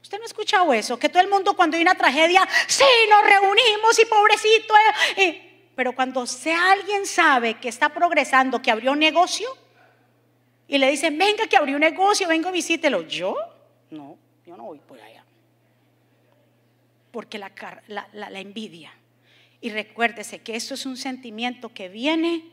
¿Usted 0.00 0.16
no 0.16 0.24
ha 0.24 0.26
escuchado 0.26 0.72
eso? 0.72 0.98
Que 0.98 1.10
todo 1.10 1.20
el 1.22 1.28
mundo 1.28 1.54
cuando 1.54 1.76
hay 1.76 1.82
una 1.82 1.94
tragedia, 1.94 2.48
sí, 2.66 2.84
nos 3.10 3.22
reunimos 3.22 3.98
y 3.98 4.06
pobrecito. 4.06 4.74
Eh, 5.16 5.68
pero 5.74 5.92
cuando 5.92 6.26
sea 6.26 6.72
alguien 6.72 7.04
sabe 7.04 7.54
que 7.54 7.68
está 7.68 7.90
progresando, 7.90 8.62
que 8.62 8.70
abrió 8.70 8.92
un 8.92 8.98
negocio, 8.98 9.48
y 10.70 10.78
le 10.78 10.88
dicen, 10.88 11.18
venga 11.18 11.48
que 11.48 11.56
abrió 11.56 11.74
un 11.74 11.80
negocio, 11.80 12.28
venga 12.28 12.50
visítelo. 12.52 13.02
¿Yo? 13.02 13.36
No, 13.90 14.16
yo 14.46 14.56
no 14.56 14.64
voy 14.66 14.78
por 14.78 15.00
allá. 15.00 15.24
Porque 17.10 17.38
la, 17.38 17.50
envidia. 18.40 18.92
Y 19.60 19.70
recuérdese 19.70 20.38
que 20.38 20.54
esto 20.54 20.74
es 20.74 20.86
un 20.86 20.96
sentimiento 20.96 21.74
que 21.74 21.88
viene 21.88 22.44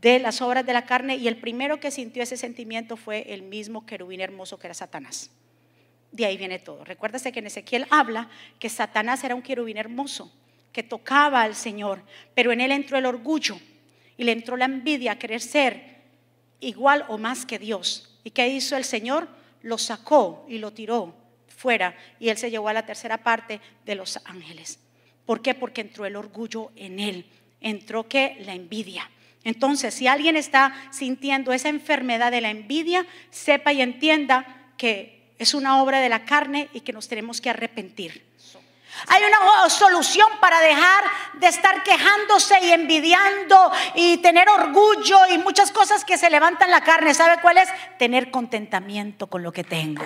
de 0.00 0.18
las 0.18 0.40
obras 0.42 0.64
de 0.64 0.72
la 0.72 0.84
carne 0.84 1.16
y 1.16 1.28
el 1.28 1.36
primero 1.36 1.80
que 1.80 1.90
sintió 1.90 2.22
ese 2.22 2.36
sentimiento 2.36 2.96
fue 2.96 3.32
el 3.32 3.42
mismo 3.42 3.84
querubín 3.84 4.20
hermoso 4.20 4.58
que 4.58 4.68
era 4.68 4.74
Satanás. 4.74 5.30
De 6.12 6.24
ahí 6.24 6.36
viene 6.36 6.58
todo. 6.58 6.84
Recuérdese 6.84 7.32
que 7.32 7.40
en 7.40 7.46
Ezequiel 7.46 7.86
habla 7.90 8.28
que 8.58 8.68
Satanás 8.68 9.24
era 9.24 9.34
un 9.34 9.42
querubín 9.42 9.76
hermoso 9.76 10.32
que 10.72 10.82
tocaba 10.82 11.42
al 11.42 11.54
Señor, 11.54 12.02
pero 12.34 12.52
en 12.52 12.60
él 12.60 12.72
entró 12.72 12.96
el 12.98 13.06
orgullo 13.06 13.58
y 14.16 14.24
le 14.24 14.32
entró 14.32 14.56
la 14.56 14.66
envidia 14.66 15.12
a 15.12 15.18
querer 15.18 15.40
ser 15.40 15.98
igual 16.60 17.04
o 17.08 17.18
más 17.18 17.44
que 17.44 17.58
Dios. 17.58 18.18
¿Y 18.24 18.30
qué 18.30 18.48
hizo 18.48 18.76
el 18.76 18.84
Señor? 18.84 19.28
Lo 19.62 19.78
sacó 19.78 20.46
y 20.48 20.58
lo 20.58 20.72
tiró 20.72 21.14
fuera 21.48 21.96
y 22.20 22.28
él 22.28 22.38
se 22.38 22.50
llevó 22.50 22.68
a 22.68 22.72
la 22.72 22.86
tercera 22.86 23.18
parte 23.18 23.60
de 23.84 23.94
los 23.96 24.20
ángeles. 24.24 24.78
¿Por 25.26 25.42
qué? 25.42 25.54
Porque 25.54 25.80
entró 25.80 26.06
el 26.06 26.16
orgullo 26.16 26.70
en 26.76 27.00
él, 27.00 27.26
entró 27.60 28.08
que 28.08 28.36
la 28.40 28.54
envidia. 28.54 29.10
Entonces, 29.48 29.94
si 29.94 30.06
alguien 30.06 30.36
está 30.36 30.74
sintiendo 30.90 31.54
esa 31.54 31.70
enfermedad 31.70 32.30
de 32.30 32.42
la 32.42 32.50
envidia, 32.50 33.06
sepa 33.30 33.72
y 33.72 33.80
entienda 33.80 34.44
que 34.76 35.32
es 35.38 35.54
una 35.54 35.82
obra 35.82 36.00
de 36.00 36.10
la 36.10 36.26
carne 36.26 36.68
y 36.74 36.82
que 36.82 36.92
nos 36.92 37.08
tenemos 37.08 37.40
que 37.40 37.48
arrepentir. 37.48 38.26
Hay 39.06 39.22
una 39.24 39.70
solución 39.70 40.28
para 40.38 40.60
dejar 40.60 41.02
de 41.40 41.46
estar 41.46 41.82
quejándose 41.82 42.58
y 42.62 42.72
envidiando 42.72 43.72
y 43.94 44.18
tener 44.18 44.50
orgullo 44.50 45.18
y 45.30 45.38
muchas 45.38 45.72
cosas 45.72 46.04
que 46.04 46.18
se 46.18 46.28
levantan 46.28 46.70
la 46.70 46.82
carne. 46.82 47.14
¿Sabe 47.14 47.40
cuál 47.40 47.56
es? 47.56 47.70
Tener 47.98 48.30
contentamiento 48.30 49.28
con 49.28 49.42
lo 49.42 49.50
que 49.50 49.64
tengo. 49.64 50.04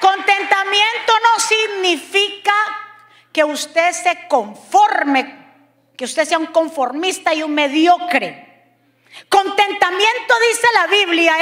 Contentamiento 0.00 1.12
no 1.22 1.40
significa 1.40 2.54
que 3.36 3.44
usted 3.44 3.92
se 3.92 4.26
conforme, 4.28 5.36
que 5.94 6.06
usted 6.06 6.24
sea 6.24 6.38
un 6.38 6.46
conformista 6.46 7.34
y 7.34 7.42
un 7.42 7.52
mediocre. 7.52 8.46
Contentamiento, 9.28 10.34
dice 10.50 10.66
la 10.74 10.86
Biblia, 10.86 11.34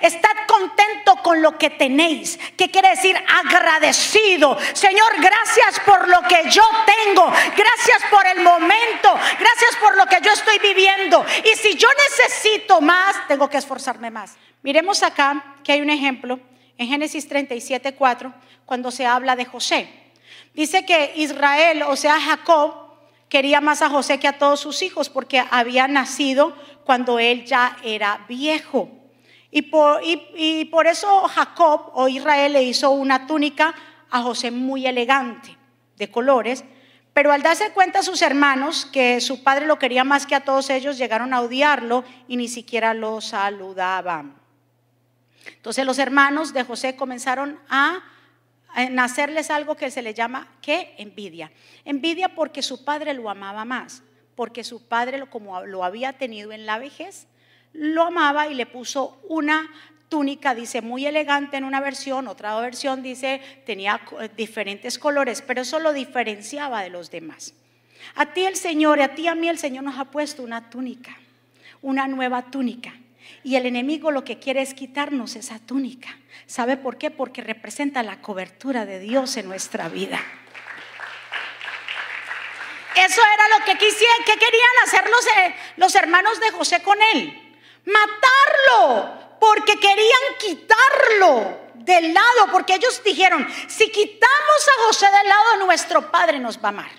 es 0.00 0.12
estar 0.12 0.44
contento 0.46 1.22
con 1.22 1.40
lo 1.40 1.56
que 1.56 1.70
tenéis. 1.70 2.36
¿Qué 2.56 2.68
quiere 2.68 2.88
decir? 2.90 3.16
Agradecido. 3.44 4.58
Señor, 4.72 5.12
gracias 5.20 5.78
por 5.86 6.08
lo 6.08 6.20
que 6.22 6.50
yo 6.50 6.64
tengo. 6.84 7.26
Gracias 7.26 8.10
por 8.10 8.26
el 8.26 8.40
momento. 8.40 9.14
Gracias 9.38 9.76
por 9.80 9.96
lo 9.96 10.06
que 10.06 10.18
yo 10.20 10.32
estoy 10.32 10.58
viviendo. 10.58 11.24
Y 11.44 11.56
si 11.56 11.76
yo 11.76 11.86
necesito 12.10 12.80
más, 12.80 13.28
tengo 13.28 13.48
que 13.48 13.58
esforzarme 13.58 14.10
más. 14.10 14.34
Miremos 14.62 15.04
acá 15.04 15.54
que 15.62 15.70
hay 15.70 15.80
un 15.80 15.90
ejemplo 15.90 16.40
en 16.76 16.88
Génesis 16.88 17.28
37, 17.28 17.94
4, 17.94 18.34
cuando 18.64 18.90
se 18.90 19.06
habla 19.06 19.36
de 19.36 19.44
José. 19.44 20.05
Dice 20.56 20.86
que 20.86 21.12
Israel, 21.16 21.82
o 21.82 21.96
sea, 21.96 22.18
Jacob, 22.18 22.72
quería 23.28 23.60
más 23.60 23.82
a 23.82 23.90
José 23.90 24.18
que 24.18 24.26
a 24.26 24.38
todos 24.38 24.58
sus 24.58 24.80
hijos 24.80 25.10
porque 25.10 25.44
había 25.50 25.86
nacido 25.86 26.56
cuando 26.86 27.18
él 27.18 27.44
ya 27.44 27.76
era 27.84 28.24
viejo. 28.26 28.90
Y 29.50 29.60
por, 29.60 30.86
eso 30.86 31.28
Jacob 31.28 31.90
o 31.92 32.08
Israel 32.08 32.54
le 32.54 32.62
hizo 32.62 32.90
una 32.90 33.26
túnica 33.26 33.74
a 34.10 34.22
José 34.22 34.50
muy 34.50 34.86
elegante, 34.86 35.54
de 35.98 36.10
colores, 36.10 36.64
pero 37.12 37.32
al 37.32 37.42
darse 37.42 37.72
cuenta 37.72 37.98
a 37.98 38.02
sus 38.02 38.22
hermanos 38.22 38.86
que 38.86 39.20
su 39.20 39.42
padre 39.42 39.66
lo 39.66 39.78
quería 39.78 40.04
más 40.04 40.24
que 40.24 40.34
a 40.34 40.44
todos 40.44 40.70
ellos, 40.70 40.96
llegaron 40.96 41.34
a 41.34 41.42
odiarlo 41.42 42.02
y 42.28 42.38
ni 42.38 42.48
siquiera 42.48 42.94
lo 42.94 43.20
saludaban. 43.20 44.34
Entonces 45.46 45.84
los 45.84 45.98
hermanos 45.98 46.54
de 46.54 46.64
José 46.64 46.96
comenzaron 46.96 47.58
a 47.68 48.02
nacerles 48.90 49.50
algo 49.50 49.74
que 49.76 49.90
se 49.90 50.02
le 50.02 50.14
llama 50.14 50.48
¿qué? 50.60 50.94
Envidia. 50.98 51.50
Envidia 51.84 52.34
porque 52.34 52.62
su 52.62 52.84
padre 52.84 53.14
lo 53.14 53.30
amaba 53.30 53.64
más 53.64 54.02
porque 54.36 54.62
su 54.62 54.86
padre, 54.86 55.26
como 55.28 55.64
lo 55.64 55.82
había 55.82 56.12
tenido 56.12 56.52
en 56.52 56.66
la 56.66 56.78
vejez, 56.78 57.26
lo 57.72 58.04
amaba 58.04 58.48
y 58.48 58.54
le 58.54 58.66
puso 58.66 59.18
una 59.28 59.68
túnica, 60.08 60.54
dice, 60.54 60.82
muy 60.82 61.06
elegante 61.06 61.56
en 61.56 61.64
una 61.64 61.80
versión, 61.80 62.28
otra 62.28 62.58
versión 62.60 63.02
dice, 63.02 63.40
tenía 63.64 64.00
diferentes 64.36 64.98
colores, 64.98 65.42
pero 65.42 65.62
eso 65.62 65.80
lo 65.80 65.92
diferenciaba 65.92 66.82
de 66.82 66.90
los 66.90 67.10
demás. 67.10 67.54
A 68.14 68.26
ti 68.26 68.44
el 68.44 68.54
Señor, 68.54 69.00
a 69.00 69.14
ti 69.14 69.26
a 69.26 69.34
mí 69.34 69.48
el 69.48 69.58
Señor 69.58 69.82
nos 69.82 69.98
ha 69.98 70.04
puesto 70.04 70.42
una 70.42 70.70
túnica, 70.70 71.16
una 71.82 72.06
nueva 72.06 72.42
túnica. 72.50 72.94
Y 73.42 73.56
el 73.56 73.66
enemigo 73.66 74.10
lo 74.10 74.24
que 74.24 74.38
quiere 74.38 74.62
es 74.62 74.74
quitarnos 74.74 75.36
esa 75.36 75.58
túnica. 75.58 76.18
¿Sabe 76.46 76.76
por 76.76 76.98
qué? 76.98 77.10
Porque 77.10 77.42
representa 77.42 78.02
la 78.02 78.20
cobertura 78.20 78.86
de 78.86 78.98
Dios 78.98 79.36
en 79.36 79.48
nuestra 79.48 79.88
vida. 79.88 80.20
Eso 82.96 83.20
era 83.34 83.58
lo 83.58 83.64
que 83.64 83.76
quisieran, 83.76 84.24
que 84.24 84.32
querían 84.32 84.70
hacer 84.84 85.04
los, 85.10 85.26
eh, 85.26 85.54
los 85.76 85.94
hermanos 85.94 86.40
de 86.40 86.50
José 86.50 86.82
con 86.82 86.98
él. 87.14 87.58
Matarlo, 87.84 89.38
porque 89.38 89.78
querían 89.78 90.20
quitarlo 90.40 91.66
del 91.74 92.14
lado, 92.14 92.50
porque 92.50 92.74
ellos 92.74 93.02
dijeron, 93.04 93.46
si 93.68 93.90
quitamos 93.90 94.68
a 94.78 94.86
José 94.86 95.06
del 95.06 95.28
lado, 95.28 95.66
nuestro 95.66 96.10
padre 96.10 96.38
nos 96.38 96.58
va 96.58 96.66
a 96.66 96.68
amar. 96.68 96.90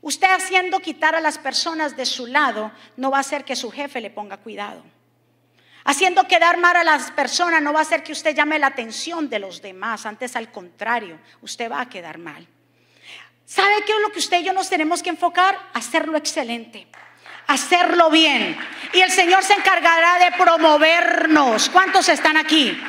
Usted 0.00 0.28
haciendo 0.30 0.80
quitar 0.80 1.14
a 1.14 1.20
las 1.20 1.38
personas 1.38 1.96
de 1.96 2.06
su 2.06 2.26
lado, 2.26 2.70
no 2.96 3.10
va 3.10 3.18
a 3.18 3.20
hacer 3.20 3.44
que 3.44 3.56
su 3.56 3.70
jefe 3.70 4.00
le 4.00 4.10
ponga 4.10 4.36
cuidado. 4.36 4.82
Haciendo 5.84 6.26
quedar 6.26 6.56
mal 6.56 6.76
a 6.76 6.84
las 6.84 7.10
personas 7.10 7.60
no 7.60 7.74
va 7.74 7.80
a 7.80 7.82
hacer 7.82 8.02
que 8.02 8.12
usted 8.12 8.34
llame 8.34 8.58
la 8.58 8.68
atención 8.68 9.28
de 9.28 9.38
los 9.38 9.60
demás, 9.60 10.06
antes 10.06 10.34
al 10.34 10.50
contrario, 10.50 11.18
usted 11.42 11.70
va 11.70 11.82
a 11.82 11.88
quedar 11.90 12.16
mal. 12.16 12.46
¿Sabe 13.44 13.84
qué 13.84 13.92
es 13.92 14.00
lo 14.00 14.10
que 14.10 14.18
usted 14.18 14.40
y 14.40 14.44
yo 14.44 14.54
nos 14.54 14.70
tenemos 14.70 15.02
que 15.02 15.10
enfocar? 15.10 15.58
Hacerlo 15.74 16.16
excelente, 16.16 16.86
hacerlo 17.48 18.08
bien. 18.08 18.56
Y 18.94 19.00
el 19.00 19.10
Señor 19.10 19.44
se 19.44 19.52
encargará 19.52 20.24
de 20.24 20.32
promovernos. 20.38 21.68
¿Cuántos 21.68 22.08
están 22.08 22.38
aquí? 22.38 22.80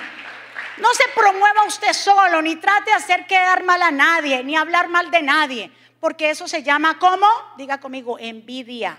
No 0.77 0.93
se 0.93 1.03
promueva 1.13 1.65
usted 1.65 1.91
solo, 1.91 2.41
ni 2.41 2.55
trate 2.55 2.91
de 2.91 2.95
hacer 2.95 3.27
quedar 3.27 3.65
mal 3.65 3.81
a 3.81 3.91
nadie, 3.91 4.41
ni 4.41 4.55
hablar 4.55 4.87
mal 4.87 5.11
de 5.11 5.21
nadie, 5.21 5.71
porque 5.99 6.29
eso 6.29 6.47
se 6.47 6.63
llama 6.63 6.97
como, 6.97 7.27
diga 7.57 7.81
conmigo, 7.81 8.17
envidia. 8.19 8.97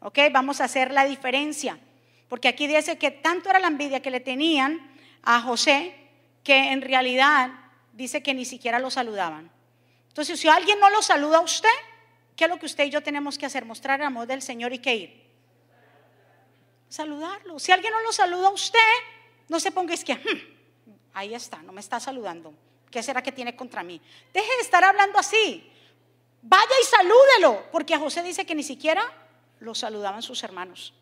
¿Ok? 0.00 0.18
Vamos 0.30 0.60
a 0.60 0.64
hacer 0.64 0.90
la 0.90 1.06
diferencia. 1.06 1.78
Porque 2.30 2.46
aquí 2.46 2.68
dice 2.68 2.96
que 2.96 3.10
tanto 3.10 3.50
era 3.50 3.58
la 3.58 3.66
envidia 3.66 4.00
que 4.00 4.10
le 4.10 4.20
tenían 4.20 4.88
a 5.24 5.42
José, 5.42 5.96
que 6.44 6.70
en 6.70 6.80
realidad 6.80 7.50
dice 7.92 8.22
que 8.22 8.32
ni 8.34 8.44
siquiera 8.44 8.78
lo 8.78 8.88
saludaban. 8.88 9.50
Entonces, 10.06 10.38
si 10.38 10.48
alguien 10.48 10.78
no 10.78 10.90
lo 10.90 11.02
saluda 11.02 11.38
a 11.38 11.40
usted, 11.40 11.68
¿qué 12.36 12.44
es 12.44 12.50
lo 12.50 12.56
que 12.60 12.66
usted 12.66 12.84
y 12.84 12.90
yo 12.90 13.02
tenemos 13.02 13.36
que 13.36 13.46
hacer? 13.46 13.64
Mostrar 13.64 13.98
el 13.98 14.06
amor 14.06 14.28
del 14.28 14.42
Señor 14.42 14.72
y 14.72 14.78
qué 14.78 14.94
ir. 14.94 15.30
Saludarlo. 16.88 17.58
Si 17.58 17.72
alguien 17.72 17.92
no 17.92 18.00
lo 18.00 18.12
saluda 18.12 18.46
a 18.46 18.52
usted, 18.52 18.78
no 19.48 19.58
se 19.58 19.72
ponga 19.72 19.92
es 19.92 20.04
que, 20.04 20.14
hmm, 20.14 20.90
ahí 21.14 21.34
está, 21.34 21.60
no 21.64 21.72
me 21.72 21.80
está 21.80 21.98
saludando. 21.98 22.54
¿Qué 22.92 23.02
será 23.02 23.24
que 23.24 23.32
tiene 23.32 23.56
contra 23.56 23.82
mí? 23.82 24.00
Deje 24.32 24.54
de 24.54 24.62
estar 24.62 24.84
hablando 24.84 25.18
así. 25.18 25.68
Vaya 26.42 26.74
y 26.80 26.86
salúdelo, 26.86 27.70
porque 27.72 27.94
a 27.94 27.98
José 27.98 28.22
dice 28.22 28.46
que 28.46 28.54
ni 28.54 28.62
siquiera 28.62 29.02
lo 29.58 29.74
saludaban 29.74 30.22
sus 30.22 30.44
hermanos. 30.44 30.94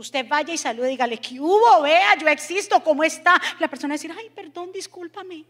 Usted 0.00 0.26
vaya 0.26 0.52
y 0.52 0.58
salude, 0.58 0.88
dígale, 0.88 1.18
¿qué 1.18 1.40
hubo? 1.40 1.82
Vea, 1.82 2.16
yo 2.18 2.28
existo, 2.28 2.82
¿cómo 2.82 3.04
está? 3.04 3.40
La 3.58 3.68
persona 3.68 3.92
va 3.92 3.94
a 3.94 3.98
decir, 3.98 4.14
ay, 4.16 4.30
perdón, 4.30 4.72
discúlpame. 4.72 5.44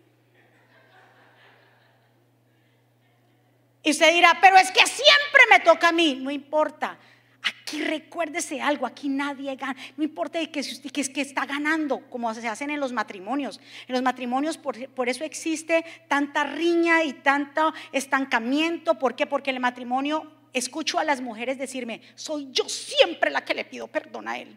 Y 3.83 3.91
usted 3.91 4.13
dirá, 4.13 4.37
pero 4.41 4.57
es 4.57 4.71
que 4.71 4.87
siempre 4.87 5.43
me 5.51 5.61
toca 5.61 5.89
a 5.89 5.93
mí. 5.93 6.17
No 6.21 6.31
importa. 6.31 6.99
¿A 7.43 7.61
Aquí 7.71 7.83
recuérdese 7.85 8.61
algo, 8.61 8.85
aquí 8.85 9.09
nadie 9.09 9.55
gana. 9.55 9.77
No 9.97 10.03
importa 10.03 10.41
que, 10.41 10.61
que, 10.93 11.13
que 11.13 11.21
está 11.21 11.47
ganando, 11.47 12.01
como 12.11 12.35
se 12.35 12.49
hacen 12.49 12.69
en 12.71 12.81
los 12.81 12.93
matrimonios. 12.93 13.61
En 13.87 13.95
los 13.95 14.03
matrimonios 14.03 14.59
por, 14.59 14.89
por 14.89 15.09
eso 15.09 15.23
existe 15.23 15.85
tanta 16.09 16.43
riña 16.43 17.05
y 17.05 17.13
tanto 17.13 17.73
estancamiento. 17.93 18.99
¿Por 18.99 19.15
qué? 19.15 19.25
Porque 19.25 19.51
el 19.51 19.61
matrimonio, 19.61 20.40
escucho 20.53 20.99
a 20.99 21.05
las 21.05 21.21
mujeres 21.21 21.59
decirme, 21.59 22.03
soy 22.15 22.49
yo 22.51 22.69
siempre 22.69 23.31
la 23.31 23.45
que 23.45 23.55
le 23.55 23.65
pido 23.65 23.87
perdón 23.87 24.29
a 24.29 24.39
él. 24.39 24.57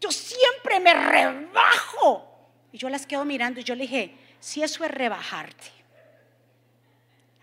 Yo 0.00 0.10
siempre 0.10 0.80
me 0.80 0.94
rebajo. 0.94 2.24
Y 2.72 2.78
yo 2.78 2.88
las 2.88 3.06
quedo 3.06 3.24
mirando 3.24 3.60
y 3.60 3.64
yo 3.64 3.74
le 3.74 3.82
dije, 3.82 4.14
si 4.40 4.62
eso 4.62 4.84
es 4.84 4.90
rebajarte. 4.90 5.72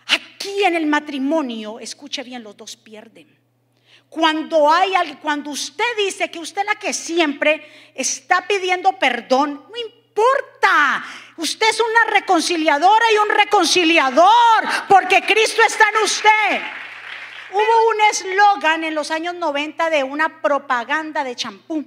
Aquí 0.07 0.63
en 0.63 0.75
el 0.75 0.85
matrimonio, 0.85 1.79
escuche 1.79 2.23
bien, 2.23 2.43
los 2.43 2.55
dos 2.55 2.75
pierden. 2.75 3.35
Cuando 4.07 4.71
hay 4.71 4.93
cuando 5.21 5.49
usted 5.49 5.83
dice 5.97 6.29
que 6.29 6.39
usted 6.39 6.61
es 6.61 6.67
la 6.67 6.75
que 6.75 6.93
siempre 6.93 7.91
está 7.93 8.47
pidiendo 8.47 8.93
perdón, 8.93 9.65
no 9.69 9.75
importa. 9.77 11.03
Usted 11.37 11.67
es 11.69 11.81
una 11.81 12.13
reconciliadora 12.13 13.05
y 13.11 13.17
un 13.17 13.29
reconciliador 13.29 14.29
porque 14.87 15.21
Cristo 15.21 15.61
está 15.67 15.85
en 15.89 16.03
usted. 16.03 16.61
Hubo 17.55 17.89
un 17.89 18.01
eslogan 18.11 18.83
en 18.83 18.95
los 18.95 19.11
años 19.11 19.33
90 19.33 19.89
de 19.89 20.03
una 20.03 20.41
propaganda 20.41 21.23
de 21.23 21.37
champú 21.37 21.85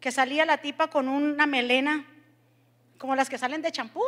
que 0.00 0.10
salía 0.10 0.44
la 0.44 0.58
tipa 0.58 0.88
con 0.88 1.08
una 1.08 1.46
melena 1.46 2.04
como 2.98 3.14
las 3.14 3.30
que 3.30 3.38
salen 3.38 3.62
de 3.62 3.70
champú 3.70 4.02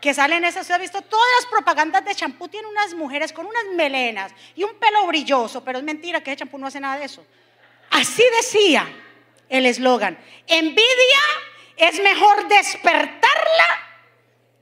que 0.00 0.12
salen 0.12 0.44
esas, 0.44 0.62
¿usted 0.62 0.74
ha 0.74 0.78
visto? 0.78 1.02
Todas 1.02 1.26
las 1.38 1.46
propagandas 1.46 2.04
de 2.04 2.16
champú 2.16 2.48
tienen 2.48 2.68
unas 2.68 2.94
mujeres 2.94 3.32
con 3.32 3.46
unas 3.46 3.64
melenas 3.76 4.32
y 4.56 4.64
un 4.64 4.74
pelo 4.74 5.06
brilloso, 5.06 5.62
pero 5.62 5.78
es 5.78 5.84
mentira 5.84 6.20
que 6.20 6.32
ese 6.32 6.38
champú 6.38 6.58
no 6.58 6.66
hace 6.66 6.80
nada 6.80 6.98
de 6.98 7.04
eso. 7.04 7.24
Así 7.90 8.24
decía 8.40 8.88
el 9.48 9.66
eslogan, 9.66 10.18
envidia 10.48 11.22
es 11.76 12.00
mejor 12.02 12.48
despertarla 12.48 13.20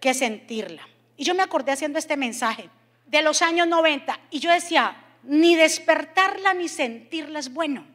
que 0.01 0.13
sentirla. 0.13 0.87
Y 1.17 1.25
yo 1.25 1.35
me 1.35 1.43
acordé 1.43 1.73
haciendo 1.73 1.99
este 1.99 2.19
mensaje 2.19 2.69
de 3.07 3.23
los 3.23 3.41
años 3.41 3.67
90 3.67 4.21
y 4.31 4.39
yo 4.39 4.53
decía, 4.53 5.04
ni 5.27 5.55
despertarla 5.57 6.55
ni 6.55 6.69
sentirla 6.69 7.39
es 7.39 7.53
bueno. 7.53 7.87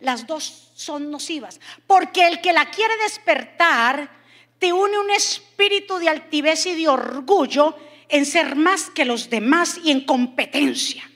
Las 0.00 0.26
dos 0.26 0.72
son 0.74 1.10
nocivas, 1.10 1.60
porque 1.86 2.26
el 2.26 2.40
que 2.40 2.52
la 2.52 2.70
quiere 2.70 2.94
despertar 3.04 4.10
te 4.58 4.72
une 4.72 4.98
un 4.98 5.10
espíritu 5.10 5.98
de 5.98 6.08
altivez 6.08 6.66
y 6.66 6.74
de 6.74 6.88
orgullo 6.88 7.76
en 8.08 8.26
ser 8.26 8.56
más 8.56 8.90
que 8.90 9.04
los 9.04 9.30
demás 9.30 9.80
y 9.84 9.90
en 9.90 10.04
competencia. 10.04 11.08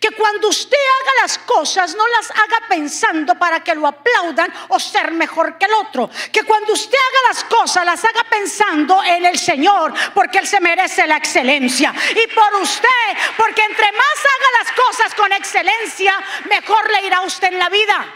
Que 0.00 0.10
cuando 0.10 0.48
usted 0.48 0.76
haga 0.76 1.22
las 1.22 1.38
cosas 1.38 1.94
no 1.94 2.06
las 2.08 2.30
haga 2.30 2.68
pensando 2.68 3.34
para 3.34 3.62
que 3.62 3.74
lo 3.74 3.86
aplaudan 3.86 4.52
o 4.68 4.78
ser 4.78 5.12
mejor 5.12 5.58
que 5.58 5.66
el 5.66 5.74
otro. 5.74 6.10
Que 6.30 6.42
cuando 6.42 6.72
usted 6.72 6.98
haga 6.98 7.28
las 7.28 7.44
cosas 7.44 7.84
las 7.84 8.04
haga 8.04 8.24
pensando 8.28 9.02
en 9.02 9.24
el 9.24 9.38
Señor 9.38 9.94
porque 10.14 10.38
Él 10.38 10.46
se 10.46 10.60
merece 10.60 11.06
la 11.06 11.16
excelencia. 11.16 11.94
Y 12.10 12.26
por 12.34 12.60
usted, 12.60 12.88
porque 13.36 13.62
entre 13.64 13.90
más 13.92 14.18
haga 14.18 14.64
las 14.64 14.72
cosas 14.72 15.14
con 15.14 15.32
excelencia, 15.32 16.16
mejor 16.48 16.90
le 16.90 17.06
irá 17.06 17.18
a 17.18 17.22
usted 17.22 17.48
en 17.48 17.58
la 17.58 17.68
vida. 17.68 18.06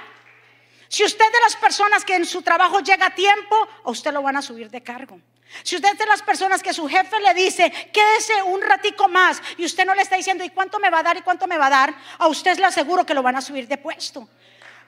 Si 0.88 1.04
usted 1.04 1.24
de 1.32 1.40
las 1.40 1.56
personas 1.56 2.04
que 2.04 2.14
en 2.14 2.24
su 2.24 2.42
trabajo 2.42 2.80
llega 2.80 3.06
a 3.06 3.14
tiempo, 3.14 3.68
a 3.84 3.90
usted 3.90 4.12
lo 4.12 4.22
van 4.22 4.36
a 4.36 4.42
subir 4.42 4.70
de 4.70 4.82
cargo. 4.82 5.20
Si 5.62 5.76
usted 5.76 5.92
es 5.92 5.98
de 5.98 6.06
las 6.06 6.22
personas 6.22 6.62
que 6.62 6.72
su 6.72 6.88
jefe 6.88 7.18
le 7.20 7.34
dice, 7.34 7.70
quédese 7.92 8.42
un 8.42 8.60
ratico 8.60 9.08
más, 9.08 9.40
y 9.56 9.64
usted 9.64 9.84
no 9.84 9.94
le 9.94 10.02
está 10.02 10.16
diciendo, 10.16 10.44
¿y 10.44 10.50
cuánto 10.50 10.78
me 10.78 10.90
va 10.90 11.00
a 11.00 11.02
dar 11.02 11.16
y 11.16 11.22
cuánto 11.22 11.46
me 11.46 11.58
va 11.58 11.66
a 11.66 11.70
dar? 11.70 11.94
A 12.18 12.28
usted 12.28 12.58
le 12.58 12.66
aseguro 12.66 13.06
que 13.06 13.14
lo 13.14 13.22
van 13.22 13.36
a 13.36 13.40
subir 13.40 13.66
de 13.66 13.78
puesto. 13.78 14.28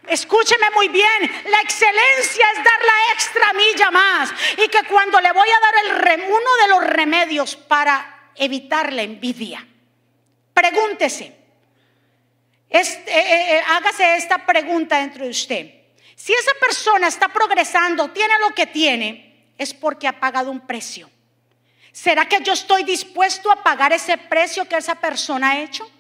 Escúcheme 0.06 0.70
muy 0.74 0.88
bien, 0.88 1.42
la 1.50 1.60
excelencia 1.60 2.46
es 2.54 2.64
dar 2.64 2.84
la 2.84 3.12
extra 3.12 3.52
milla 3.52 3.90
más. 3.90 4.30
Y 4.56 4.68
que 4.68 4.82
cuando 4.84 5.20
le 5.20 5.32
voy 5.32 5.48
a 5.48 5.60
dar 5.60 6.14
el 6.14 6.22
uno 6.22 6.56
de 6.62 6.68
los 6.68 6.84
remedios 6.84 7.56
para 7.56 8.30
evitar 8.34 8.92
la 8.92 9.02
envidia, 9.02 9.66
pregúntese, 10.54 11.36
eh, 12.70 13.62
hágase 13.66 14.16
esta 14.16 14.44
pregunta 14.44 14.98
dentro 14.98 15.24
de 15.24 15.30
usted. 15.30 15.74
Si 16.14 16.32
esa 16.32 16.52
persona 16.60 17.08
está 17.08 17.28
progresando, 17.28 18.10
tiene 18.10 18.34
lo 18.40 18.54
que 18.54 18.66
tiene, 18.66 19.27
es 19.58 19.74
porque 19.74 20.08
ha 20.08 20.18
pagado 20.18 20.50
un 20.50 20.60
precio. 20.60 21.10
¿Será 21.92 22.26
que 22.26 22.40
yo 22.42 22.52
estoy 22.52 22.84
dispuesto 22.84 23.50
a 23.50 23.62
pagar 23.62 23.92
ese 23.92 24.16
precio 24.16 24.68
que 24.68 24.76
esa 24.76 24.94
persona 24.94 25.50
ha 25.50 25.60
hecho? 25.60 25.90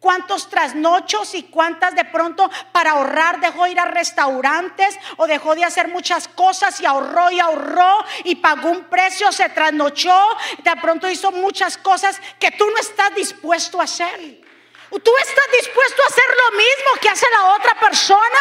¿Cuántos 0.00 0.50
trasnochos 0.50 1.34
y 1.34 1.44
cuántas 1.44 1.94
de 1.94 2.04
pronto 2.04 2.50
para 2.72 2.92
ahorrar 2.92 3.40
dejó 3.40 3.66
ir 3.66 3.78
a 3.78 3.86
restaurantes 3.86 4.98
o 5.16 5.26
dejó 5.26 5.54
de 5.54 5.64
hacer 5.64 5.88
muchas 5.88 6.28
cosas 6.28 6.80
y 6.80 6.86
ahorró 6.86 7.30
y 7.30 7.40
ahorró 7.40 8.04
y 8.24 8.36
pagó 8.36 8.70
un 8.70 8.84
precio, 8.84 9.32
se 9.32 9.48
trasnochó, 9.48 10.36
de 10.62 10.76
pronto 10.80 11.08
hizo 11.08 11.32
muchas 11.32 11.78
cosas 11.78 12.20
que 12.38 12.50
tú 12.50 12.68
no 12.70 12.76
estás 12.78 13.14
dispuesto 13.14 13.80
a 13.80 13.84
hacer? 13.84 14.44
¿Tú 14.90 15.12
estás 15.20 15.46
dispuesto 15.60 16.02
a 16.02 16.06
hacer 16.06 16.24
lo 16.44 16.56
mismo 16.56 17.00
que 17.00 17.08
hace 17.08 17.26
la 17.32 17.54
otra 17.54 17.74
persona? 17.80 18.38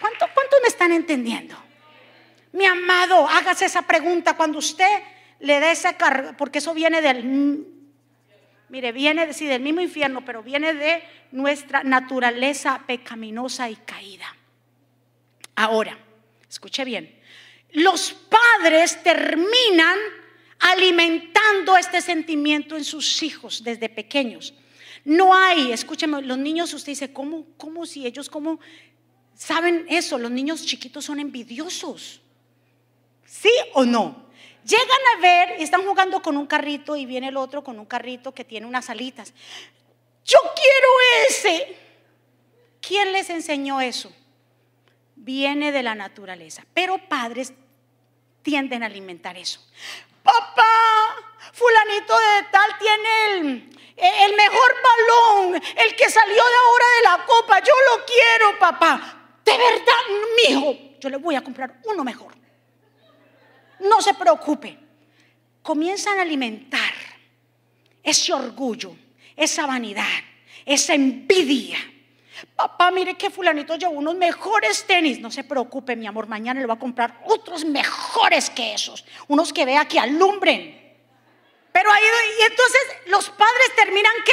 ¿Cuántos 0.00 0.60
me 0.62 0.68
están 0.68 0.92
entendiendo? 0.92 1.69
Mi 2.52 2.64
amado, 2.64 3.28
hágase 3.28 3.66
esa 3.66 3.82
pregunta 3.82 4.36
cuando 4.36 4.58
usted 4.58 5.02
le 5.40 5.60
dé 5.60 5.70
esa 5.70 5.96
carga, 5.96 6.36
porque 6.36 6.58
eso 6.58 6.74
viene 6.74 7.00
del, 7.00 7.64
mire, 8.68 8.92
viene 8.92 9.26
del 9.26 9.62
mismo 9.62 9.80
infierno, 9.80 10.24
pero 10.24 10.42
viene 10.42 10.74
de 10.74 11.02
nuestra 11.32 11.82
naturaleza 11.82 12.82
pecaminosa 12.86 13.70
y 13.70 13.76
caída. 13.76 14.36
Ahora, 15.54 15.98
escuche 16.48 16.84
bien, 16.84 17.18
los 17.72 18.12
padres 18.12 19.02
terminan 19.02 19.98
alimentando 20.58 21.76
este 21.76 22.00
sentimiento 22.02 22.76
en 22.76 22.84
sus 22.84 23.22
hijos 23.22 23.62
desde 23.62 23.88
pequeños. 23.88 24.54
No 25.04 25.34
hay, 25.34 25.72
escúcheme, 25.72 26.20
los 26.20 26.36
niños, 26.36 26.74
usted 26.74 26.92
dice, 26.92 27.12
¿cómo, 27.12 27.46
cómo 27.56 27.86
si 27.86 28.06
ellos, 28.06 28.28
cómo 28.28 28.60
¿Saben 29.40 29.86
eso? 29.88 30.18
Los 30.18 30.30
niños 30.30 30.66
chiquitos 30.66 31.06
son 31.06 31.18
envidiosos. 31.18 32.20
¿Sí 33.30 33.52
o 33.74 33.84
no? 33.84 34.26
Llegan 34.64 35.00
a 35.16 35.20
ver 35.20 35.60
y 35.60 35.62
están 35.62 35.86
jugando 35.86 36.20
con 36.20 36.36
un 36.36 36.48
carrito 36.48 36.96
y 36.96 37.06
viene 37.06 37.28
el 37.28 37.36
otro 37.36 37.62
con 37.62 37.78
un 37.78 37.86
carrito 37.86 38.34
que 38.34 38.44
tiene 38.44 38.66
unas 38.66 38.90
alitas. 38.90 39.32
Yo 40.24 40.38
quiero 40.56 40.88
ese. 41.28 41.76
¿Quién 42.80 43.12
les 43.12 43.30
enseñó 43.30 43.80
eso? 43.80 44.12
Viene 45.14 45.70
de 45.70 45.84
la 45.84 45.94
naturaleza. 45.94 46.64
Pero 46.74 46.98
padres 47.08 47.52
tienden 48.42 48.82
a 48.82 48.86
alimentar 48.86 49.38
eso. 49.38 49.60
Papá, 50.24 51.14
fulanito 51.52 52.18
de 52.18 52.42
tal 52.50 52.78
tiene 52.78 53.32
el, 53.32 53.46
el 53.96 54.36
mejor 54.36 54.74
balón, 54.82 55.62
el 55.76 55.94
que 55.94 56.10
salió 56.10 56.34
de 56.34 56.40
ahora 56.40 56.84
de 56.96 57.02
la 57.04 57.26
copa. 57.26 57.60
Yo 57.60 57.74
lo 57.90 58.04
quiero, 58.04 58.58
papá. 58.58 59.38
De 59.44 59.52
verdad, 59.52 60.02
mi 60.36 60.52
hijo, 60.52 60.98
yo 60.98 61.08
le 61.08 61.16
voy 61.16 61.36
a 61.36 61.42
comprar 61.42 61.80
uno 61.84 62.02
mejor. 62.02 62.39
No 63.80 64.00
se 64.02 64.14
preocupe. 64.14 64.78
Comienzan 65.62 66.18
a 66.18 66.22
alimentar 66.22 66.92
ese 68.02 68.32
orgullo, 68.32 68.96
esa 69.36 69.66
vanidad, 69.66 70.04
esa 70.64 70.94
envidia. 70.94 71.78
Papá, 72.56 72.90
mire 72.90 73.16
que 73.16 73.30
fulanito 73.30 73.76
llevó 73.76 73.92
unos 73.92 74.14
mejores 74.14 74.84
tenis. 74.86 75.20
No 75.20 75.30
se 75.30 75.44
preocupe, 75.44 75.96
mi 75.96 76.06
amor, 76.06 76.26
mañana 76.26 76.60
le 76.60 76.66
va 76.66 76.74
a 76.74 76.78
comprar 76.78 77.20
otros 77.26 77.64
mejores 77.64 78.48
que 78.50 78.72
esos. 78.74 79.04
Unos 79.28 79.52
que 79.52 79.64
vea 79.64 79.86
que 79.86 79.98
alumbren. 79.98 80.78
Pero 81.72 81.92
ahí, 81.92 82.02
y 82.40 82.42
entonces 82.42 82.80
los 83.06 83.28
padres 83.30 83.76
terminan 83.76 84.12
qué? 84.24 84.32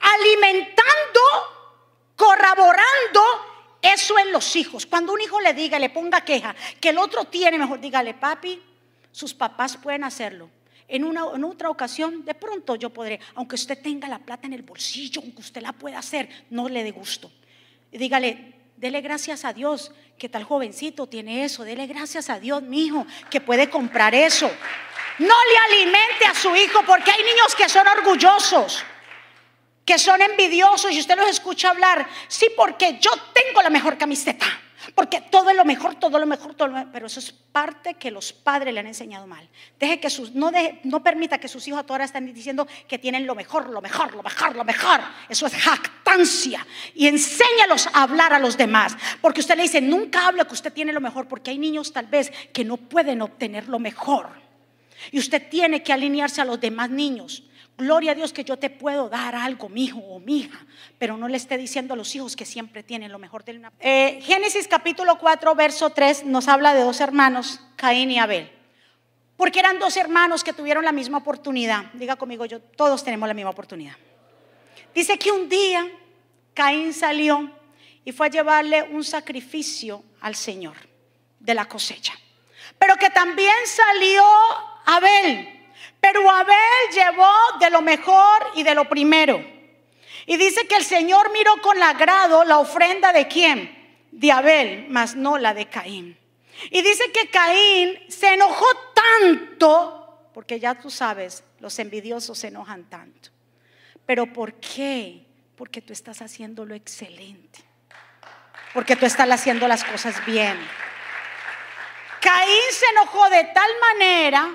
Alimentando, 0.00 1.20
corroborando 2.16 3.53
eso 3.84 4.18
en 4.18 4.32
los 4.32 4.56
hijos. 4.56 4.86
Cuando 4.86 5.12
un 5.12 5.20
hijo 5.20 5.40
le 5.40 5.52
diga, 5.52 5.78
le 5.78 5.90
ponga 5.90 6.22
queja, 6.22 6.54
que 6.80 6.88
el 6.88 6.98
otro 6.98 7.24
tiene, 7.26 7.58
mejor 7.58 7.80
dígale, 7.80 8.14
papi, 8.14 8.60
sus 9.12 9.34
papás 9.34 9.76
pueden 9.76 10.04
hacerlo. 10.04 10.48
En, 10.88 11.04
una, 11.04 11.26
en 11.34 11.44
otra 11.44 11.70
ocasión, 11.70 12.24
de 12.24 12.34
pronto 12.34 12.76
yo 12.76 12.90
podré, 12.90 13.20
aunque 13.34 13.54
usted 13.54 13.80
tenga 13.80 14.08
la 14.08 14.18
plata 14.18 14.46
en 14.46 14.54
el 14.54 14.62
bolsillo, 14.62 15.20
aunque 15.22 15.40
usted 15.40 15.62
la 15.62 15.72
pueda 15.72 15.98
hacer, 15.98 16.28
no 16.50 16.68
le 16.68 16.82
dé 16.82 16.90
gusto. 16.90 17.30
Y 17.92 17.98
dígale, 17.98 18.54
dele 18.76 19.00
gracias 19.00 19.44
a 19.44 19.52
Dios 19.52 19.92
que 20.18 20.28
tal 20.28 20.44
jovencito 20.44 21.06
tiene 21.06 21.44
eso. 21.44 21.64
Dele 21.64 21.86
gracias 21.86 22.30
a 22.30 22.40
Dios, 22.40 22.62
mi 22.62 22.86
hijo, 22.86 23.06
que 23.30 23.40
puede 23.40 23.68
comprar 23.70 24.14
eso. 24.14 24.50
No 25.18 25.34
le 25.34 25.74
alimente 25.74 26.26
a 26.26 26.34
su 26.34 26.54
hijo 26.56 26.80
porque 26.86 27.10
hay 27.10 27.22
niños 27.22 27.54
que 27.54 27.68
son 27.68 27.86
orgullosos 27.86 28.84
que 29.84 29.98
son 29.98 30.20
envidiosos 30.22 30.92
y 30.92 31.00
usted 31.00 31.16
los 31.16 31.28
escucha 31.28 31.70
hablar, 31.70 32.08
sí, 32.28 32.46
porque 32.56 32.98
yo 33.00 33.10
tengo 33.32 33.62
la 33.62 33.70
mejor 33.70 33.98
camiseta, 33.98 34.46
Porque 34.94 35.22
todo 35.30 35.50
es 35.50 35.56
lo 35.56 35.64
mejor, 35.64 35.94
todo 35.96 36.18
lo 36.18 36.26
mejor, 36.26 36.54
todo 36.54 36.68
lo 36.68 36.74
mejor. 36.74 36.92
Pero 36.92 37.06
eso 37.06 37.18
es 37.18 37.32
parte 37.32 37.94
que 37.94 38.10
los 38.10 38.32
padres 38.32 38.72
le 38.74 38.80
han 38.80 38.86
enseñado 38.86 39.26
mal. 39.26 39.48
Deje 39.78 39.98
que 39.98 40.10
sus, 40.10 40.32
no, 40.32 40.52
no 40.82 41.02
permita 41.02 41.38
que 41.38 41.48
sus 41.48 41.66
hijos 41.66 41.80
a 41.80 41.82
todas 41.84 41.96
horas 41.96 42.10
estén 42.10 42.32
diciendo 42.34 42.66
que 42.86 42.98
tienen 42.98 43.26
lo 43.26 43.34
mejor, 43.34 43.70
lo 43.70 43.80
mejor, 43.80 44.14
lo 44.14 44.22
mejor, 44.22 44.54
lo 44.54 44.64
mejor. 44.64 45.00
Eso 45.28 45.46
es 45.46 45.54
jactancia. 45.54 46.66
Y 46.94 47.06
enséñalos 47.06 47.86
a 47.88 48.02
hablar 48.02 48.34
a 48.34 48.38
los 48.38 48.56
demás. 48.56 48.96
Porque 49.20 49.40
usted 49.40 49.56
le 49.56 49.62
dice, 49.62 49.80
nunca 49.80 50.26
hable 50.26 50.44
que 50.46 50.54
usted 50.54 50.72
tiene 50.72 50.92
lo 50.92 51.00
mejor. 51.00 51.28
Porque 51.28 51.50
hay 51.50 51.58
niños 51.58 51.92
tal 51.92 52.06
vez 52.06 52.30
que 52.52 52.64
no 52.64 52.76
pueden 52.76 53.22
obtener 53.22 53.68
lo 53.68 53.78
mejor. 53.78 54.28
Y 55.10 55.18
usted 55.18 55.48
tiene 55.48 55.82
que 55.82 55.92
alinearse 55.92 56.40
a 56.40 56.44
los 56.44 56.60
demás 56.60 56.90
niños. 56.90 57.42
Gloria 57.76 58.12
a 58.12 58.14
Dios 58.14 58.32
que 58.32 58.44
yo 58.44 58.56
te 58.56 58.70
puedo 58.70 59.08
dar 59.08 59.34
algo, 59.34 59.68
mi 59.68 59.84
hijo 59.84 59.98
o 59.98 60.20
mi 60.20 60.40
hija, 60.40 60.64
pero 60.98 61.16
no 61.16 61.26
le 61.26 61.36
esté 61.36 61.58
diciendo 61.58 61.94
a 61.94 61.96
los 61.96 62.14
hijos 62.14 62.36
que 62.36 62.44
siempre 62.44 62.84
tienen 62.84 63.10
lo 63.10 63.18
mejor 63.18 63.44
de 63.44 63.56
una. 63.56 63.72
Eh, 63.80 64.20
Génesis 64.22 64.68
capítulo 64.68 65.18
4, 65.18 65.54
verso 65.56 65.90
3 65.90 66.24
nos 66.26 66.46
habla 66.46 66.72
de 66.72 66.82
dos 66.82 67.00
hermanos, 67.00 67.60
Caín 67.74 68.12
y 68.12 68.18
Abel. 68.20 68.50
Porque 69.36 69.58
eran 69.58 69.80
dos 69.80 69.96
hermanos 69.96 70.44
que 70.44 70.52
tuvieron 70.52 70.84
la 70.84 70.92
misma 70.92 71.18
oportunidad. 71.18 71.86
Diga 71.94 72.14
conmigo, 72.14 72.46
yo 72.46 72.60
todos 72.60 73.02
tenemos 73.02 73.26
la 73.26 73.34
misma 73.34 73.50
oportunidad. 73.50 73.96
Dice 74.94 75.18
que 75.18 75.32
un 75.32 75.48
día 75.48 75.84
Caín 76.54 76.94
salió 76.94 77.50
y 78.04 78.12
fue 78.12 78.28
a 78.28 78.30
llevarle 78.30 78.84
un 78.84 79.02
sacrificio 79.02 80.04
al 80.20 80.36
Señor 80.36 80.76
de 81.40 81.54
la 81.54 81.64
cosecha. 81.64 82.12
Pero 82.78 82.94
que 82.96 83.10
también 83.10 83.54
salió 83.66 84.24
Abel 84.86 85.53
pero 86.04 86.30
Abel 86.30 86.92
llevó 86.92 87.32
de 87.58 87.70
lo 87.70 87.80
mejor 87.80 88.50
y 88.56 88.62
de 88.62 88.74
lo 88.74 88.86
primero. 88.86 89.42
Y 90.26 90.36
dice 90.36 90.68
que 90.68 90.76
el 90.76 90.84
Señor 90.84 91.32
miró 91.32 91.62
con 91.62 91.82
agrado 91.82 92.44
la 92.44 92.58
ofrenda 92.58 93.10
de 93.10 93.26
quién? 93.26 94.04
De 94.10 94.30
Abel, 94.30 94.84
mas 94.90 95.16
no 95.16 95.38
la 95.38 95.54
de 95.54 95.64
Caín. 95.70 96.18
Y 96.70 96.82
dice 96.82 97.10
que 97.10 97.30
Caín 97.30 97.98
se 98.10 98.34
enojó 98.34 98.66
tanto, 98.94 100.28
porque 100.34 100.60
ya 100.60 100.74
tú 100.74 100.90
sabes, 100.90 101.42
los 101.58 101.78
envidiosos 101.78 102.38
se 102.38 102.48
enojan 102.48 102.84
tanto. 102.90 103.30
Pero 104.04 104.30
¿por 104.30 104.52
qué? 104.60 105.24
Porque 105.56 105.80
tú 105.80 105.94
estás 105.94 106.20
haciendo 106.20 106.66
lo 106.66 106.74
excelente. 106.74 107.60
Porque 108.74 108.94
tú 108.94 109.06
estás 109.06 109.30
haciendo 109.30 109.66
las 109.66 109.82
cosas 109.82 110.22
bien. 110.26 110.58
Caín 112.20 112.72
se 112.72 112.84
enojó 112.90 113.30
de 113.30 113.44
tal 113.44 113.70
manera, 113.80 114.54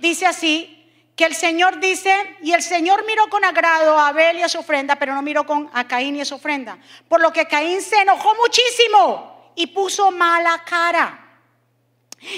dice 0.00 0.26
así, 0.26 0.78
que 1.20 1.26
el 1.26 1.34
Señor 1.34 1.80
dice, 1.80 2.14
y 2.40 2.52
el 2.52 2.62
Señor 2.62 3.04
miró 3.04 3.28
con 3.28 3.44
agrado 3.44 3.98
a 3.98 4.08
Abel 4.08 4.38
y 4.38 4.42
a 4.42 4.48
su 4.48 4.60
ofrenda, 4.60 4.96
pero 4.96 5.14
no 5.14 5.20
miró 5.20 5.44
con 5.44 5.68
a 5.74 5.86
Caín 5.86 6.16
y 6.16 6.22
a 6.22 6.24
su 6.24 6.36
ofrenda. 6.36 6.78
Por 7.10 7.20
lo 7.20 7.30
que 7.30 7.44
Caín 7.44 7.82
se 7.82 8.00
enojó 8.00 8.34
muchísimo 8.36 9.52
y 9.54 9.66
puso 9.66 10.10
mala 10.12 10.64
cara. 10.64 11.42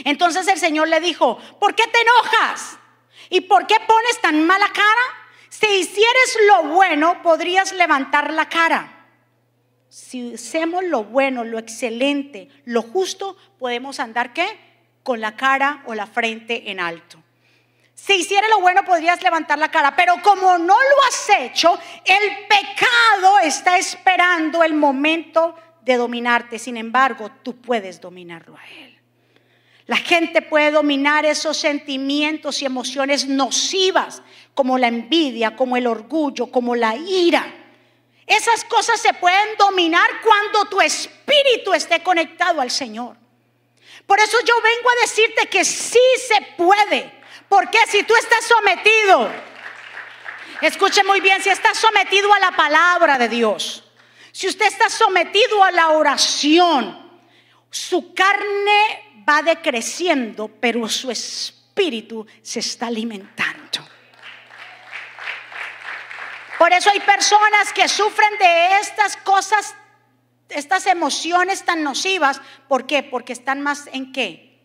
Entonces 0.04 0.48
el 0.48 0.58
Señor 0.58 0.88
le 0.88 0.98
dijo, 0.98 1.38
¿por 1.60 1.76
qué 1.76 1.84
te 1.86 2.00
enojas? 2.00 2.76
¿Y 3.30 3.42
por 3.42 3.68
qué 3.68 3.76
pones 3.86 4.20
tan 4.20 4.44
mala 4.44 4.66
cara? 4.72 5.28
Si 5.48 5.66
hicieres 5.68 6.38
lo 6.48 6.64
bueno, 6.64 7.22
podrías 7.22 7.72
levantar 7.72 8.32
la 8.32 8.48
cara. 8.48 9.06
Si 9.90 10.34
hacemos 10.34 10.82
lo 10.82 11.04
bueno, 11.04 11.44
lo 11.44 11.60
excelente, 11.60 12.48
lo 12.64 12.82
justo, 12.82 13.36
podemos 13.60 14.00
andar 14.00 14.32
qué? 14.32 14.58
Con 15.04 15.20
la 15.20 15.36
cara 15.36 15.84
o 15.86 15.94
la 15.94 16.08
frente 16.08 16.72
en 16.72 16.80
alto. 16.80 17.21
Si 17.94 18.14
hiciera 18.14 18.48
lo 18.48 18.60
bueno 18.60 18.84
podrías 18.84 19.22
levantar 19.22 19.58
la 19.58 19.70
cara, 19.70 19.94
pero 19.94 20.14
como 20.22 20.58
no 20.58 20.74
lo 20.74 21.04
has 21.08 21.30
hecho, 21.38 21.78
el 22.04 22.46
pecado 22.46 23.38
está 23.40 23.78
esperando 23.78 24.62
el 24.62 24.74
momento 24.74 25.54
de 25.82 25.96
dominarte. 25.96 26.58
Sin 26.58 26.76
embargo, 26.76 27.30
tú 27.42 27.60
puedes 27.60 28.00
dominarlo 28.00 28.56
a 28.56 28.68
él. 28.68 28.98
La 29.86 29.96
gente 29.96 30.42
puede 30.42 30.70
dominar 30.70 31.26
esos 31.26 31.56
sentimientos 31.56 32.62
y 32.62 32.66
emociones 32.66 33.26
nocivas, 33.26 34.22
como 34.54 34.78
la 34.78 34.88
envidia, 34.88 35.56
como 35.56 35.76
el 35.76 35.86
orgullo, 35.86 36.46
como 36.50 36.74
la 36.74 36.96
ira. 36.96 37.52
Esas 38.26 38.64
cosas 38.64 39.00
se 39.00 39.12
pueden 39.14 39.56
dominar 39.58 40.08
cuando 40.22 40.64
tu 40.66 40.80
espíritu 40.80 41.74
esté 41.74 42.02
conectado 42.02 42.60
al 42.60 42.70
Señor. 42.70 43.16
Por 44.06 44.18
eso 44.20 44.38
yo 44.46 44.54
vengo 44.62 44.88
a 44.88 45.02
decirte 45.02 45.46
que 45.48 45.64
sí 45.64 45.98
se 46.26 46.40
puede 46.56 47.21
porque 47.52 47.80
si 47.86 48.02
tú 48.04 48.14
estás 48.16 48.46
sometido, 48.46 49.30
escuche 50.62 51.04
muy 51.04 51.20
bien, 51.20 51.42
si 51.42 51.50
estás 51.50 51.76
sometido 51.76 52.32
a 52.32 52.38
la 52.38 52.52
palabra 52.52 53.18
de 53.18 53.28
Dios, 53.28 53.84
si 54.32 54.48
usted 54.48 54.64
está 54.64 54.88
sometido 54.88 55.62
a 55.62 55.70
la 55.70 55.90
oración, 55.90 57.12
su 57.68 58.14
carne 58.14 59.24
va 59.28 59.42
decreciendo, 59.42 60.48
pero 60.48 60.88
su 60.88 61.10
espíritu 61.10 62.26
se 62.40 62.60
está 62.60 62.86
alimentando. 62.86 63.86
Por 66.58 66.72
eso 66.72 66.88
hay 66.88 67.00
personas 67.00 67.70
que 67.74 67.86
sufren 67.86 68.38
de 68.38 68.78
estas 68.78 69.18
cosas, 69.18 69.74
estas 70.48 70.86
emociones 70.86 71.66
tan 71.66 71.82
nocivas. 71.82 72.40
¿Por 72.66 72.86
qué? 72.86 73.02
Porque 73.02 73.34
están 73.34 73.60
más 73.60 73.90
en 73.92 74.10
qué? 74.10 74.58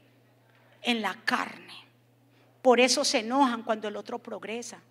En 0.84 1.02
la 1.02 1.16
carne. 1.26 1.87
Por 2.68 2.82
eso 2.82 3.06
se 3.06 3.20
enojan 3.20 3.64
cuando 3.64 3.88
el 3.88 3.96
otro 3.96 4.20
progresa. 4.20 4.82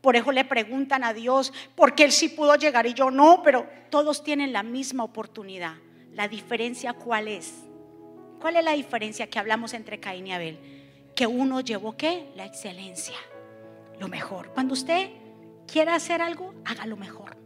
Por 0.00 0.16
eso 0.16 0.32
le 0.32 0.44
preguntan 0.44 1.04
a 1.04 1.14
Dios, 1.14 1.52
¿por 1.76 1.94
qué 1.94 2.02
él 2.02 2.10
sí 2.10 2.28
pudo 2.28 2.56
llegar 2.56 2.86
y 2.86 2.92
yo 2.92 3.08
no? 3.12 3.40
Pero 3.44 3.68
todos 3.88 4.24
tienen 4.24 4.52
la 4.52 4.64
misma 4.64 5.04
oportunidad. 5.04 5.76
La 6.12 6.26
diferencia 6.26 6.92
cuál 6.92 7.28
es? 7.28 7.54
¿Cuál 8.40 8.56
es 8.56 8.64
la 8.64 8.72
diferencia 8.72 9.30
que 9.30 9.38
hablamos 9.38 9.74
entre 9.74 10.00
Caín 10.00 10.26
y 10.26 10.32
Abel? 10.32 10.58
Que 11.14 11.28
uno 11.28 11.60
llevó 11.60 11.96
qué? 11.96 12.32
La 12.34 12.46
excelencia, 12.46 13.14
lo 14.00 14.08
mejor. 14.08 14.50
Cuando 14.52 14.74
usted 14.74 15.10
quiera 15.72 15.94
hacer 15.94 16.20
algo, 16.20 16.52
hágalo 16.64 16.96
mejor. 16.96 17.36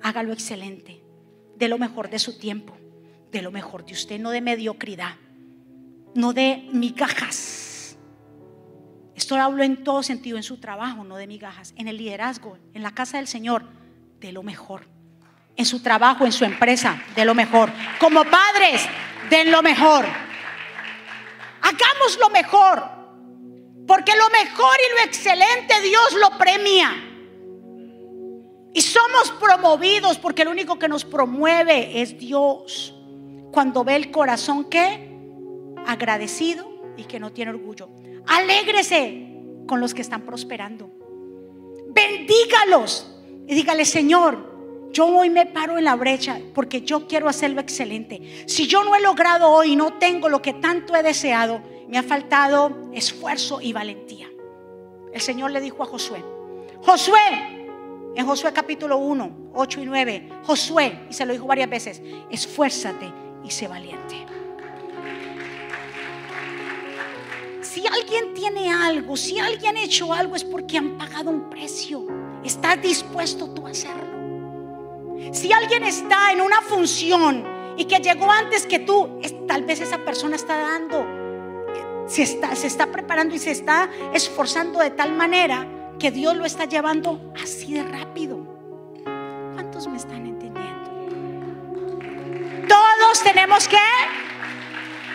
Hágalo 0.00 0.32
excelente. 0.32 1.02
De 1.56 1.68
lo 1.68 1.76
mejor 1.76 2.08
de 2.08 2.18
su 2.18 2.38
tiempo, 2.38 2.74
de 3.30 3.42
lo 3.42 3.50
mejor 3.50 3.84
de 3.84 3.92
usted, 3.92 4.18
no 4.18 4.30
de 4.30 4.40
mediocridad, 4.40 5.16
no 6.14 6.32
de 6.32 6.66
migajas 6.72 7.71
esto 9.14 9.36
lo 9.36 9.42
hablo 9.42 9.62
en 9.62 9.84
todo 9.84 10.02
sentido, 10.02 10.36
en 10.36 10.42
su 10.42 10.58
trabajo, 10.58 11.04
no 11.04 11.16
de 11.16 11.26
migajas, 11.26 11.74
en 11.76 11.88
el 11.88 11.98
liderazgo, 11.98 12.56
en 12.74 12.82
la 12.82 12.92
casa 12.92 13.18
del 13.18 13.28
Señor, 13.28 13.64
de 14.20 14.32
lo 14.32 14.42
mejor. 14.42 14.86
En 15.56 15.66
su 15.66 15.80
trabajo, 15.80 16.24
en 16.24 16.32
su 16.32 16.44
empresa, 16.44 17.02
de 17.14 17.24
lo 17.24 17.34
mejor. 17.34 17.70
Como 18.00 18.24
padres, 18.24 18.86
de 19.28 19.44
lo 19.44 19.62
mejor. 19.62 20.06
Hagamos 21.60 22.18
lo 22.18 22.30
mejor, 22.30 22.82
porque 23.86 24.12
lo 24.16 24.30
mejor 24.30 24.76
y 24.78 24.96
lo 24.96 25.04
excelente 25.04 25.80
Dios 25.82 26.14
lo 26.18 26.38
premia. 26.38 26.90
Y 28.74 28.80
somos 28.80 29.30
promovidos 29.38 30.16
porque 30.16 30.44
lo 30.44 30.50
único 30.50 30.78
que 30.78 30.88
nos 30.88 31.04
promueve 31.04 32.00
es 32.00 32.18
Dios. 32.18 32.94
Cuando 33.52 33.84
ve 33.84 33.96
el 33.96 34.10
corazón 34.10 34.64
que 34.64 35.12
agradecido 35.86 36.71
y 36.96 37.04
que 37.04 37.20
no 37.20 37.32
tiene 37.32 37.52
orgullo. 37.52 37.88
Alégrese 38.26 39.28
con 39.66 39.80
los 39.80 39.94
que 39.94 40.02
están 40.02 40.22
prosperando. 40.22 40.90
Bendígalos 41.88 43.12
y 43.46 43.54
dígale, 43.54 43.84
Señor, 43.84 44.90
yo 44.92 45.06
hoy 45.06 45.30
me 45.30 45.46
paro 45.46 45.78
en 45.78 45.84
la 45.84 45.96
brecha 45.96 46.38
porque 46.54 46.82
yo 46.82 47.06
quiero 47.06 47.28
hacerlo 47.28 47.60
excelente. 47.60 48.44
Si 48.46 48.66
yo 48.66 48.84
no 48.84 48.94
he 48.94 49.00
logrado 49.00 49.50
hoy, 49.50 49.74
no 49.74 49.94
tengo 49.94 50.28
lo 50.28 50.42
que 50.42 50.54
tanto 50.54 50.94
he 50.94 51.02
deseado, 51.02 51.60
me 51.88 51.98
ha 51.98 52.02
faltado 52.02 52.90
esfuerzo 52.92 53.60
y 53.60 53.72
valentía. 53.72 54.30
El 55.12 55.20
Señor 55.20 55.50
le 55.50 55.60
dijo 55.60 55.82
a 55.82 55.86
Josué, 55.86 56.22
Josué, 56.82 57.66
en 58.14 58.26
Josué 58.26 58.52
capítulo 58.52 58.98
1, 58.98 59.50
8 59.54 59.80
y 59.80 59.84
9, 59.84 60.28
Josué, 60.44 61.06
y 61.08 61.12
se 61.12 61.26
lo 61.26 61.32
dijo 61.32 61.46
varias 61.46 61.68
veces, 61.68 62.02
esfuérzate 62.30 63.12
y 63.44 63.50
sé 63.50 63.68
valiente. 63.68 64.31
Si 67.72 67.86
alguien 67.86 68.34
tiene 68.34 68.70
algo, 68.70 69.16
si 69.16 69.38
alguien 69.38 69.78
ha 69.78 69.80
hecho 69.80 70.12
algo 70.12 70.36
es 70.36 70.44
porque 70.44 70.76
han 70.76 70.98
pagado 70.98 71.30
un 71.30 71.48
precio. 71.48 72.04
¿Estás 72.44 72.82
dispuesto 72.82 73.48
tú 73.48 73.66
a 73.66 73.70
hacerlo? 73.70 75.32
Si 75.32 75.50
alguien 75.52 75.82
está 75.84 76.32
en 76.32 76.42
una 76.42 76.60
función 76.60 77.74
y 77.78 77.86
que 77.86 78.00
llegó 78.00 78.30
antes 78.30 78.66
que 78.66 78.80
tú, 78.80 79.18
tal 79.48 79.64
vez 79.64 79.80
esa 79.80 79.96
persona 79.98 80.36
está 80.36 80.58
dando, 80.58 81.06
se 82.06 82.24
está, 82.24 82.54
se 82.56 82.66
está 82.66 82.88
preparando 82.92 83.34
y 83.34 83.38
se 83.38 83.52
está 83.52 83.88
esforzando 84.12 84.78
de 84.78 84.90
tal 84.90 85.14
manera 85.14 85.66
que 85.98 86.10
Dios 86.10 86.36
lo 86.36 86.44
está 86.44 86.66
llevando 86.66 87.32
así 87.42 87.72
de 87.72 87.84
rápido. 87.84 88.36
¿Cuántos 89.54 89.88
me 89.88 89.96
están 89.96 90.26
entendiendo? 90.26 90.90
Todos 92.68 93.22
tenemos 93.22 93.66
que 93.66 93.78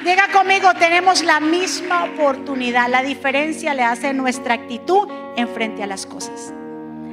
Diga 0.04 0.28
conmigo, 0.32 0.70
tenemos 0.80 1.24
la 1.24 1.40
misma 1.40 2.06
oportunidad. 2.06 2.90
La 2.90 3.02
diferencia 3.02 3.74
le 3.74 3.84
hace 3.84 4.14
nuestra 4.14 4.54
actitud 4.54 5.08
en 5.36 5.48
frente 5.48 5.84
a 5.84 5.88
las 5.88 6.06
cosas. 6.06 6.54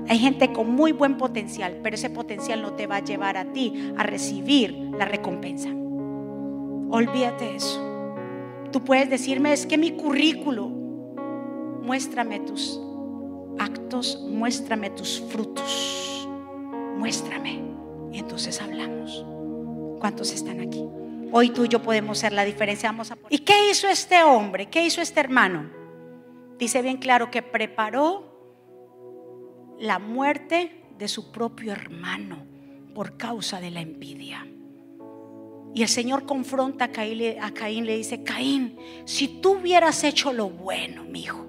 Hay 0.08 0.18
gente 0.18 0.52
con 0.52 0.70
muy 0.70 0.92
buen 0.92 1.16
potencial, 1.16 1.80
pero 1.82 1.94
ese 1.96 2.10
potencial 2.10 2.60
no 2.60 2.74
te 2.74 2.86
va 2.86 2.96
a 2.96 3.04
llevar 3.04 3.36
a 3.36 3.46
ti 3.46 3.92
a 3.96 4.02
recibir 4.02 4.74
la 4.98 5.06
recompensa. 5.06 5.70
Olvídate 6.90 7.44
de 7.46 7.56
eso. 7.56 7.82
Tú 8.70 8.84
puedes 8.84 9.08
decirme, 9.08 9.52
es 9.52 9.66
que 9.66 9.78
mi 9.78 9.92
currículo, 9.92 10.68
muéstrame 10.68 12.40
tus 12.40 12.80
actos, 13.58 14.22
muéstrame 14.28 14.90
tus 14.90 15.22
frutos, 15.30 16.28
muéstrame. 16.98 17.62
Y 18.12 18.18
entonces 18.18 18.60
hablamos. 18.60 19.24
¿Cuántos 20.00 20.32
están 20.32 20.60
aquí? 20.60 20.84
Hoy 21.36 21.50
tú 21.50 21.64
y 21.64 21.68
yo 21.68 21.82
podemos 21.82 22.18
ser 22.18 22.32
la 22.32 22.44
diferencia. 22.44 22.94
¿Y 23.28 23.38
qué 23.38 23.68
hizo 23.68 23.88
este 23.88 24.22
hombre? 24.22 24.66
¿Qué 24.66 24.84
hizo 24.84 25.00
este 25.00 25.18
hermano? 25.18 25.68
Dice 26.60 26.80
bien 26.80 26.98
claro 26.98 27.32
que 27.32 27.42
preparó 27.42 29.74
la 29.80 29.98
muerte 29.98 30.84
de 30.96 31.08
su 31.08 31.32
propio 31.32 31.72
hermano 31.72 32.46
por 32.94 33.16
causa 33.16 33.60
de 33.60 33.72
la 33.72 33.80
envidia. 33.80 34.46
Y 35.74 35.82
el 35.82 35.88
Señor 35.88 36.24
confronta 36.24 36.84
a 36.84 36.92
Caín, 36.92 37.42
a 37.42 37.52
Caín 37.52 37.84
le 37.84 37.96
dice, 37.96 38.22
Caín, 38.22 38.78
si 39.04 39.26
tú 39.26 39.54
hubieras 39.54 40.04
hecho 40.04 40.32
lo 40.32 40.50
bueno, 40.50 41.02
mi 41.02 41.22
hijo, 41.22 41.44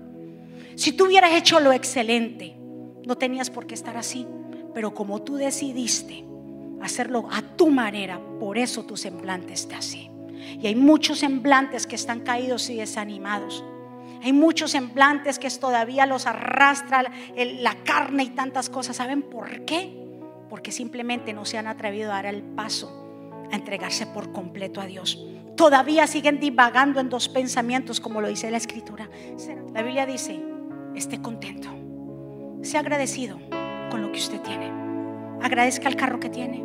si 0.74 0.94
tú 0.94 1.06
hubieras 1.06 1.34
hecho 1.34 1.60
lo 1.60 1.72
excelente, 1.72 2.58
no 3.06 3.20
tenías 3.20 3.52
por 3.52 3.68
qué 3.68 3.76
estar 3.76 3.98
así. 3.98 4.26
Pero 4.74 4.96
como 4.96 5.22
tú 5.22 5.36
decidiste 5.36 6.26
hacerlo 6.86 7.28
a 7.32 7.42
tu 7.42 7.70
manera, 7.70 8.20
por 8.40 8.58
eso 8.58 8.84
tu 8.84 8.98
semblante 8.98 9.54
está 9.54 9.78
así. 9.78 10.10
Y 10.62 10.68
hay 10.68 10.76
muchos 10.76 11.20
semblantes 11.20 11.88
que 11.88 11.96
están 11.96 12.22
caídos 12.22 12.70
y 12.70 12.76
desanimados. 12.76 13.64
Hay 14.24 14.34
muchos 14.34 14.72
semblantes 14.72 15.38
que 15.38 15.50
todavía 15.50 16.06
los 16.06 16.26
arrastra 16.26 17.04
la 17.36 17.76
carne 17.84 18.24
y 18.24 18.30
tantas 18.30 18.70
cosas. 18.70 18.96
¿Saben 18.96 19.22
por 19.22 19.66
qué? 19.66 19.94
Porque 20.50 20.72
simplemente 20.72 21.34
no 21.34 21.46
se 21.46 21.58
han 21.58 21.68
atrevido 21.68 22.12
a 22.12 22.16
dar 22.16 22.26
el 22.28 22.42
paso 22.42 23.02
a 23.52 23.56
entregarse 23.56 24.08
por 24.08 24.32
completo 24.32 24.82
a 24.82 24.86
Dios. 24.86 25.24
Todavía 25.56 26.08
siguen 26.08 26.40
divagando 26.40 27.00
en 27.00 27.10
dos 27.10 27.30
pensamientos, 27.30 28.00
como 28.00 28.22
lo 28.22 28.28
dice 28.28 28.52
la 28.52 28.58
Escritura. 28.58 29.10
La 29.74 29.82
Biblia 29.82 30.06
dice, 30.06 30.42
esté 30.96 31.22
contento, 31.22 31.70
sea 32.62 32.82
agradecido 32.82 33.40
con 33.90 34.02
lo 34.02 34.12
que 34.12 34.20
usted 34.20 34.42
tiene. 34.42 34.72
Agradezca 35.42 35.88
el 35.88 35.96
carro 35.96 36.20
que 36.20 36.30
tiene, 36.30 36.64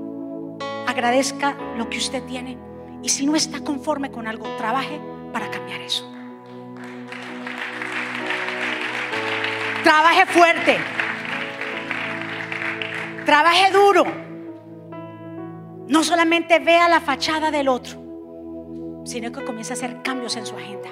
agradezca 0.86 1.56
lo 1.76 1.88
que 1.88 1.98
usted 1.98 2.22
tiene. 2.24 2.58
Y 3.02 3.08
si 3.08 3.26
no 3.26 3.34
está 3.36 3.60
conforme 3.60 4.10
con 4.10 4.26
algo, 4.26 4.46
trabaje 4.56 5.00
para 5.32 5.50
cambiar 5.50 5.80
eso. 5.80 6.10
Trabaje 9.82 10.26
fuerte. 10.26 10.78
Trabaje 13.24 13.70
duro. 13.72 14.04
No 15.88 16.04
solamente 16.04 16.58
vea 16.58 16.88
la 16.88 17.00
fachada 17.00 17.50
del 17.50 17.68
otro, 17.68 17.98
sino 19.04 19.32
que 19.32 19.44
comience 19.44 19.72
a 19.72 19.76
hacer 19.76 20.02
cambios 20.02 20.36
en 20.36 20.46
su 20.46 20.56
agenda. 20.56 20.88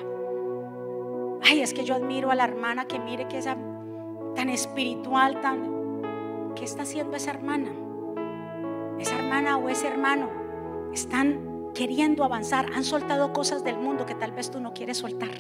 Ay, 1.45 1.61
es 1.61 1.73
que 1.73 1.85
yo 1.85 1.95
admiro 1.95 2.31
a 2.31 2.35
la 2.35 2.45
hermana 2.45 2.87
que 2.87 2.99
mire 2.99 3.29
que 3.29 3.39
es 3.39 3.45
tan 3.45 4.49
espiritual, 4.49 5.41
tan... 5.41 6.53
¿Qué 6.57 6.65
está 6.65 6.83
haciendo 6.83 7.17
esa 7.17 7.31
hermana? 7.31 7.71
Esa 8.99 9.17
hermana 9.17 9.57
o 9.59 9.69
ese 9.69 9.89
hermano 9.89 10.31
están 10.93 11.71
queriendo 11.75 12.25
avanzar, 12.25 12.67
han 12.75 12.85
soltado 12.85 13.33
cosas 13.33 13.63
del 13.63 13.79
mundo 13.79 14.07
que 14.07 14.15
tal 14.15 14.33
vez 14.33 14.51
tú 14.51 14.61
no 14.61 14.75
quieres 14.75 14.99
soltar. 14.99 15.31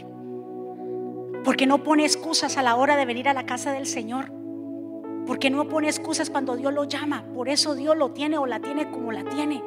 Porque 1.45 1.67
no 1.67 1.83
pone 1.83 2.05
excusas 2.05 2.57
a 2.59 2.63
la 2.63 2.77
hora 2.77 2.97
de 2.97 3.07
venir 3.07 3.29
a 3.29 3.35
la 3.35 3.47
casa 3.47 3.73
del 3.73 3.87
Señor. 3.87 4.31
Porque 5.27 5.51
no 5.51 5.69
pone 5.69 5.89
excusas 5.89 6.31
cuando 6.31 6.57
Dios 6.57 6.73
lo 6.73 6.85
llama. 6.85 7.25
Por 7.35 7.49
eso 7.49 7.75
Dios 7.75 7.97
lo 7.97 8.13
tiene 8.13 8.39
o 8.39 8.47
la 8.47 8.61
tiene 8.61 8.91
como 8.91 9.13
la 9.13 9.25
tiene. 9.25 9.63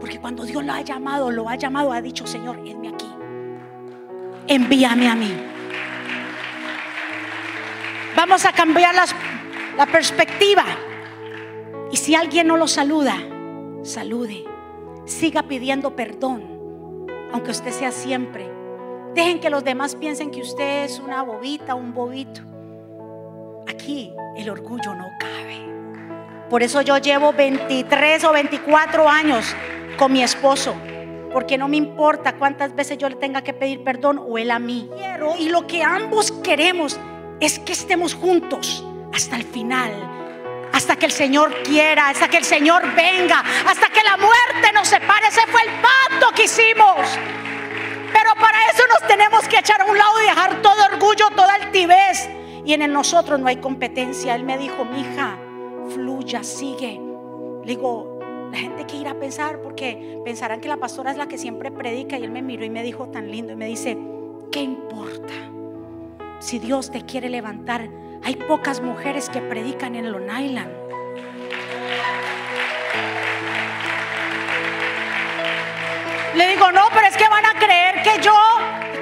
Porque 0.00 0.18
cuando 0.18 0.44
Dios 0.44 0.64
lo 0.64 0.72
ha 0.72 0.82
llamado, 0.82 1.30
lo 1.30 1.48
ha 1.48 1.56
llamado, 1.56 1.92
ha 1.92 2.02
dicho, 2.02 2.26
Señor, 2.26 2.58
enme 2.66 2.88
aquí. 2.88 3.10
Envíame 4.46 5.08
a 5.08 5.14
mí. 5.14 5.32
Vamos 8.14 8.44
a 8.44 8.52
cambiar 8.52 8.94
la 9.76 9.86
perspectiva. 9.86 10.64
Y 11.90 11.96
si 11.96 12.14
alguien 12.14 12.46
no 12.46 12.56
lo 12.56 12.68
saluda, 12.68 13.16
salude. 13.82 14.44
Siga 15.04 15.44
pidiendo 15.44 15.94
perdón, 15.94 17.06
aunque 17.32 17.52
usted 17.52 17.70
sea 17.70 17.92
siempre 17.92 18.56
Dejen 19.16 19.40
que 19.40 19.48
los 19.48 19.64
demás 19.64 19.94
piensen 19.94 20.30
que 20.30 20.42
usted 20.42 20.84
es 20.84 21.00
una 21.00 21.22
bobita, 21.22 21.74
un 21.74 21.94
bobito. 21.94 22.42
Aquí 23.66 24.12
el 24.36 24.50
orgullo 24.50 24.94
no 24.94 25.06
cabe. 25.18 25.56
Por 26.50 26.62
eso 26.62 26.82
yo 26.82 26.98
llevo 26.98 27.32
23 27.32 28.24
o 28.24 28.32
24 28.32 29.08
años 29.08 29.56
con 29.96 30.12
mi 30.12 30.22
esposo. 30.22 30.74
Porque 31.32 31.56
no 31.56 31.66
me 31.66 31.78
importa 31.78 32.36
cuántas 32.36 32.74
veces 32.74 32.98
yo 32.98 33.08
le 33.08 33.16
tenga 33.16 33.40
que 33.40 33.54
pedir 33.54 33.82
perdón 33.82 34.18
o 34.18 34.36
él 34.36 34.50
a 34.50 34.58
mí. 34.58 34.90
Y 35.38 35.48
lo 35.48 35.66
que 35.66 35.82
ambos 35.82 36.30
queremos 36.30 37.00
es 37.40 37.58
que 37.58 37.72
estemos 37.72 38.12
juntos 38.12 38.86
hasta 39.14 39.36
el 39.36 39.44
final. 39.44 40.25
Hasta 40.76 40.96
que 40.96 41.06
el 41.06 41.12
Señor 41.12 41.62
quiera, 41.62 42.10
hasta 42.10 42.28
que 42.28 42.36
el 42.36 42.44
Señor 42.44 42.82
venga, 42.94 43.42
hasta 43.66 43.88
que 43.88 44.02
la 44.02 44.18
muerte 44.18 44.72
nos 44.74 44.86
separe. 44.86 45.28
Ese 45.28 45.40
fue 45.46 45.62
el 45.62 45.70
pacto 45.80 46.34
que 46.34 46.44
hicimos. 46.44 47.18
Pero 48.12 48.34
para 48.38 48.58
eso 48.70 48.82
nos 48.90 49.08
tenemos 49.08 49.48
que 49.48 49.58
echar 49.58 49.80
a 49.80 49.86
un 49.86 49.96
lado 49.96 50.20
y 50.22 50.26
dejar 50.26 50.60
todo 50.60 50.76
orgullo, 50.92 51.30
toda 51.34 51.54
altivez. 51.54 52.28
Y 52.66 52.74
en 52.74 52.92
nosotros 52.92 53.40
no 53.40 53.46
hay 53.46 53.56
competencia. 53.56 54.34
Él 54.34 54.44
me 54.44 54.58
dijo, 54.58 54.84
mi 54.84 55.00
hija, 55.00 55.38
fluya, 55.94 56.44
sigue. 56.44 57.00
Le 57.64 57.66
digo, 57.74 58.18
la 58.52 58.58
gente 58.58 58.86
que 58.86 58.98
irá 58.98 59.12
a 59.12 59.18
pensar 59.18 59.62
porque 59.62 60.20
pensarán 60.26 60.60
que 60.60 60.68
la 60.68 60.76
pastora 60.76 61.10
es 61.10 61.16
la 61.16 61.26
que 61.26 61.38
siempre 61.38 61.70
predica. 61.70 62.18
Y 62.18 62.24
él 62.24 62.30
me 62.30 62.42
miró 62.42 62.66
y 62.66 62.70
me 62.70 62.82
dijo 62.82 63.08
tan 63.08 63.30
lindo 63.30 63.54
y 63.54 63.56
me 63.56 63.66
dice, 63.66 63.96
¿qué 64.52 64.60
importa? 64.60 65.32
Si 66.38 66.58
Dios 66.58 66.90
te 66.90 67.00
quiere 67.06 67.30
levantar, 67.30 67.88
hay 68.26 68.34
pocas 68.34 68.80
mujeres 68.80 69.30
que 69.30 69.40
predican 69.40 69.94
en 69.94 70.10
Long 70.10 70.24
Island. 70.24 70.72
Le 76.34 76.48
digo, 76.48 76.72
no, 76.72 76.88
pero 76.92 77.06
es 77.06 77.16
que 77.16 77.28
van 77.28 77.44
a 77.46 77.52
creer 77.56 78.02
que 78.02 78.20
yo, 78.20 78.34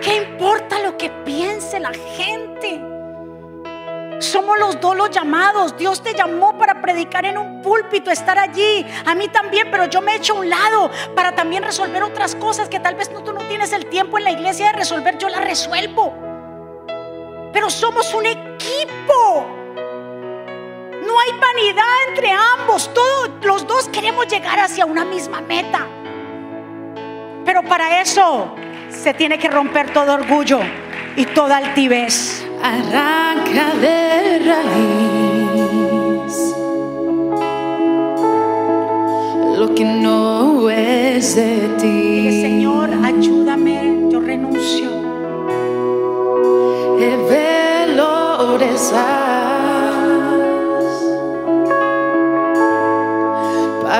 ¿qué 0.03 0.17
importa 0.17 0.79
lo 0.81 0.99
que 0.99 1.09
piense 1.25 1.81
la 1.81 1.95
gente? 1.95 2.83
Somos 4.21 4.59
los 4.59 4.79
dos 4.79 4.95
los 4.95 5.11
llamados. 5.11 5.75
Dios 5.79 6.03
te 6.03 6.13
llamó 6.13 6.59
para 6.59 6.83
predicar 6.83 7.25
en 7.25 7.39
un 7.39 7.63
púlpito, 7.63 8.11
estar 8.11 8.39
allí. 8.39 8.85
A 9.07 9.15
mí 9.15 9.29
también, 9.29 9.69
pero 9.71 9.87
yo 9.87 10.03
me 10.03 10.13
he 10.13 10.17
hecho 10.17 10.35
a 10.35 10.41
un 10.41 10.51
lado 10.51 10.91
para 11.17 11.35
también 11.35 11.63
resolver 11.63 12.03
otras 12.03 12.37
cosas 12.37 12.69
que 12.69 12.79
tal 12.79 12.95
vez 12.95 13.09
tú 13.09 13.33
no 13.33 13.41
tienes 13.49 13.73
el 13.73 13.87
tiempo 13.87 14.19
en 14.19 14.25
la 14.25 14.33
iglesia 14.33 14.67
de 14.67 14.73
resolver. 14.75 15.17
Yo 15.17 15.31
las 15.31 15.43
resuelvo. 15.43 16.34
Pero 17.55 17.71
somos 17.71 18.13
un 18.13 18.27
equipo. 18.27 19.47
No 21.07 21.21
hay 21.21 21.31
vanidad 21.41 21.85
entre 22.09 22.31
ambos. 22.33 22.93
Todos 22.93 23.31
los 23.43 23.67
dos 23.67 23.89
queremos 23.89 24.27
llegar 24.27 24.61
hacia 24.61 24.85
una 24.85 25.07
misma 25.07 25.41
meta. 25.41 25.87
Pero 27.45 27.63
para 27.63 28.03
eso 28.03 28.55
se 28.91 29.15
tiene 29.15 29.39
que 29.39 29.49
romper 29.49 29.93
todo 29.93 30.15
orgullo 30.15 30.61
y 31.17 31.25
toda 31.27 31.57
altivez. 31.59 32.45
Arranca 32.63 33.75
de 33.81 34.39
raíz 34.41 35.35
lo 39.57 39.75
que 39.75 39.85
no 39.85 40.69
es 40.69 41.37
de 41.37 41.69
ti. 41.81 42.14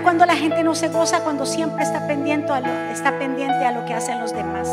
¿Sabe 0.00 0.02
cuando 0.02 0.24
la 0.24 0.36
gente 0.36 0.64
no 0.64 0.74
se 0.74 0.88
goza? 0.88 1.20
Cuando 1.20 1.44
siempre 1.44 1.84
está 1.84 2.06
pendiente, 2.06 2.50
a 2.50 2.60
lo, 2.60 2.68
está 2.90 3.18
pendiente 3.18 3.66
a 3.66 3.72
lo 3.72 3.84
que 3.84 3.92
hacen 3.92 4.18
los 4.18 4.32
demás. 4.32 4.66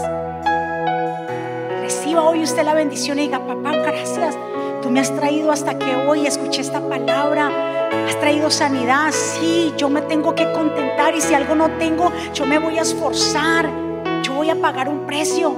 Reciba 1.81 2.23
hoy 2.23 2.43
usted 2.43 2.63
la 2.63 2.73
bendición 2.73 3.19
y 3.19 3.23
diga, 3.23 3.39
papá, 3.39 3.71
gracias. 3.71 4.37
Tú 4.81 4.89
me 4.89 5.01
has 5.01 5.13
traído 5.13 5.51
hasta 5.51 5.77
que 5.77 5.95
hoy 5.95 6.25
escuché 6.25 6.61
esta 6.61 6.79
palabra. 6.79 7.51
Has 8.07 8.17
traído 8.19 8.49
sanidad. 8.49 9.11
Sí, 9.11 9.73
yo 9.77 9.89
me 9.89 10.01
tengo 10.01 10.33
que 10.33 10.49
contentar 10.53 11.13
y 11.13 11.19
si 11.19 11.33
algo 11.33 11.55
no 11.55 11.71
tengo, 11.71 12.11
yo 12.33 12.45
me 12.45 12.57
voy 12.57 12.77
a 12.77 12.83
esforzar 12.83 13.69
voy 14.37 14.51
a 14.51 14.61
pagar 14.61 14.87
un 14.87 15.07
precio. 15.07 15.51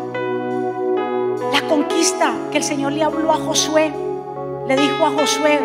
La 1.52 1.62
conquista 1.68 2.34
que 2.50 2.58
el 2.58 2.64
Señor 2.64 2.94
le 2.94 3.04
habló 3.04 3.32
a 3.32 3.36
Josué, 3.36 3.92
le 4.68 4.78
dijo 4.78 5.06
a 5.06 5.12
Josué, 5.12 5.60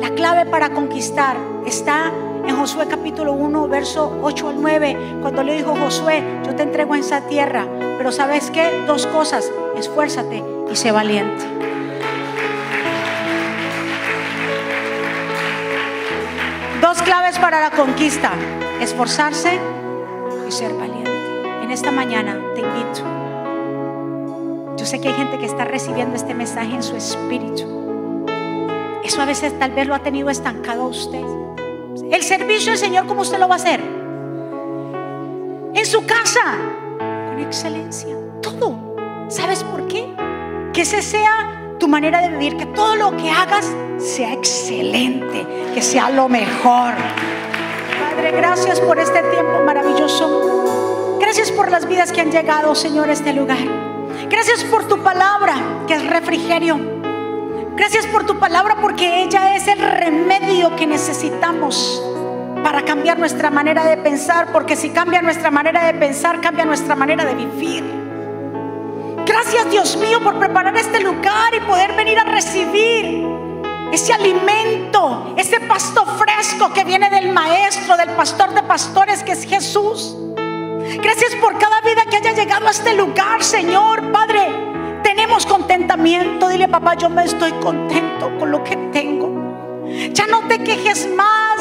la 0.00 0.10
clave 0.10 0.44
para 0.44 0.70
conquistar 0.70 1.36
está 1.64 2.12
en 2.48 2.56
Josué 2.56 2.86
capítulo 2.88 3.34
1, 3.34 3.68
verso 3.68 4.18
8 4.22 4.48
al 4.48 4.62
9, 4.62 5.18
cuando 5.20 5.42
le 5.42 5.54
dijo 5.54 5.76
Josué, 5.76 6.24
yo 6.46 6.56
te 6.56 6.62
entrego 6.62 6.94
en 6.94 7.00
esa 7.00 7.20
tierra, 7.20 7.66
pero 7.98 8.10
sabes 8.10 8.50
qué, 8.50 8.70
dos 8.86 9.06
cosas, 9.06 9.52
esfuérzate 9.76 10.42
y 10.70 10.76
sé 10.76 10.90
valiente. 10.90 11.44
Dos 16.80 17.02
claves 17.02 17.38
para 17.38 17.60
la 17.60 17.70
conquista, 17.70 18.32
esforzarse 18.80 19.58
y 20.48 20.50
ser 20.50 20.72
valiente. 20.72 21.10
En 21.62 21.70
esta 21.70 21.90
mañana 21.90 22.40
te 22.54 22.62
invito. 22.62 23.02
Yo 24.78 24.86
sé 24.86 25.02
que 25.02 25.08
hay 25.08 25.14
gente 25.14 25.38
que 25.38 25.44
está 25.44 25.66
recibiendo 25.66 26.16
este 26.16 26.32
mensaje 26.32 26.74
en 26.74 26.82
su 26.82 26.96
espíritu. 26.96 28.24
Eso 29.04 29.20
a 29.20 29.26
veces 29.26 29.58
tal 29.58 29.72
vez 29.72 29.86
lo 29.86 29.94
ha 29.94 29.98
tenido 29.98 30.30
estancado 30.30 30.84
a 30.84 30.86
usted. 30.86 31.24
El 32.10 32.22
servicio 32.22 32.72
del 32.72 32.78
Señor, 32.78 33.06
¿cómo 33.06 33.20
usted 33.20 33.38
lo 33.38 33.48
va 33.48 33.56
a 33.56 33.58
hacer? 33.58 33.80
En 35.74 35.84
su 35.84 36.06
casa, 36.06 36.56
con 36.98 37.38
excelencia. 37.38 38.16
Todo. 38.40 38.96
¿Sabes 39.28 39.62
por 39.62 39.86
qué? 39.88 40.06
Que 40.72 40.82
ese 40.82 41.02
sea 41.02 41.76
tu 41.78 41.86
manera 41.86 42.22
de 42.22 42.30
vivir, 42.30 42.56
que 42.56 42.64
todo 42.64 42.96
lo 42.96 43.14
que 43.14 43.30
hagas 43.30 43.70
sea 43.98 44.32
excelente, 44.32 45.46
que 45.74 45.82
sea 45.82 46.08
lo 46.08 46.30
mejor. 46.30 46.94
Padre, 48.16 48.32
gracias 48.32 48.80
por 48.80 48.98
este 48.98 49.22
tiempo 49.24 49.62
maravilloso. 49.66 51.18
Gracias 51.20 51.52
por 51.52 51.70
las 51.70 51.86
vidas 51.86 52.10
que 52.10 52.22
han 52.22 52.32
llegado, 52.32 52.74
Señor, 52.74 53.10
a 53.10 53.12
este 53.12 53.34
lugar. 53.34 53.58
Gracias 54.30 54.64
por 54.64 54.88
tu 54.88 55.02
palabra, 55.02 55.84
que 55.86 55.94
es 55.94 56.06
refrigerio. 56.06 56.97
Gracias 57.78 58.08
por 58.08 58.26
tu 58.26 58.40
palabra 58.40 58.78
porque 58.80 59.22
ella 59.22 59.54
es 59.54 59.68
el 59.68 59.78
remedio 59.78 60.74
que 60.74 60.84
necesitamos 60.84 62.02
para 62.64 62.84
cambiar 62.84 63.20
nuestra 63.20 63.52
manera 63.52 63.84
de 63.84 63.96
pensar, 63.98 64.50
porque 64.52 64.74
si 64.74 64.90
cambia 64.90 65.22
nuestra 65.22 65.52
manera 65.52 65.84
de 65.84 65.94
pensar, 65.94 66.40
cambia 66.40 66.64
nuestra 66.64 66.96
manera 66.96 67.24
de 67.24 67.36
vivir. 67.36 67.84
Gracias 69.24 69.70
Dios 69.70 69.96
mío 69.96 70.20
por 70.24 70.40
preparar 70.40 70.76
este 70.76 70.98
lugar 70.98 71.54
y 71.54 71.60
poder 71.60 71.92
venir 71.92 72.18
a 72.18 72.24
recibir 72.24 73.24
ese 73.92 74.12
alimento, 74.12 75.34
ese 75.36 75.60
pasto 75.60 76.04
fresco 76.04 76.72
que 76.72 76.82
viene 76.82 77.08
del 77.10 77.32
maestro, 77.32 77.96
del 77.96 78.10
pastor 78.10 78.54
de 78.54 78.64
pastores 78.64 79.22
que 79.22 79.32
es 79.32 79.44
Jesús. 79.44 80.16
Gracias 81.00 81.36
por 81.40 81.56
cada 81.56 81.80
vida 81.82 82.02
que 82.10 82.16
haya 82.16 82.32
llegado 82.32 82.66
a 82.66 82.72
este 82.72 82.94
lugar, 82.94 83.44
Señor, 83.44 84.10
Padre 84.10 84.67
tenemos 85.18 85.46
contentamiento. 85.46 86.48
Dile, 86.48 86.68
papá, 86.68 86.94
yo 86.94 87.10
me 87.10 87.24
estoy 87.24 87.50
contento 87.54 88.30
con 88.38 88.52
lo 88.52 88.62
que 88.62 88.76
tengo. 88.92 89.84
Ya 90.12 90.28
no 90.28 90.46
te 90.46 90.62
quejes 90.62 91.08
más 91.12 91.58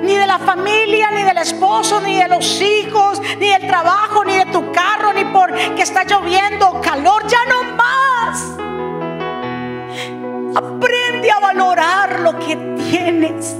ni 0.00 0.14
de 0.14 0.28
la 0.28 0.38
familia, 0.38 1.10
ni 1.10 1.24
del 1.24 1.38
esposo, 1.38 2.00
ni 2.00 2.16
de 2.16 2.28
los 2.28 2.62
hijos, 2.62 3.20
ni 3.40 3.48
del 3.48 3.66
trabajo, 3.66 4.24
ni 4.24 4.36
de 4.36 4.46
tu 4.46 4.70
carro, 4.70 5.12
ni 5.12 5.24
por 5.24 5.52
que 5.52 5.82
está 5.82 6.04
lloviendo 6.04 6.80
calor. 6.82 7.26
Ya 7.26 7.44
no 7.46 7.64
más. 7.74 8.56
Aprende 10.54 11.32
a 11.32 11.40
valorar 11.40 12.20
lo 12.20 12.38
que 12.38 12.54
tienes. 12.90 13.56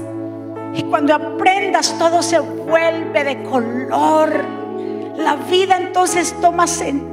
Y 0.75 0.83
cuando 0.83 1.13
aprendas 1.13 1.93
todo 1.99 2.23
se 2.23 2.39
vuelve 2.39 3.25
de 3.25 3.43
color. 3.43 4.45
La 5.17 5.35
vida 5.35 5.75
entonces 5.75 6.33
toma 6.39 6.67
sentido 6.67 7.10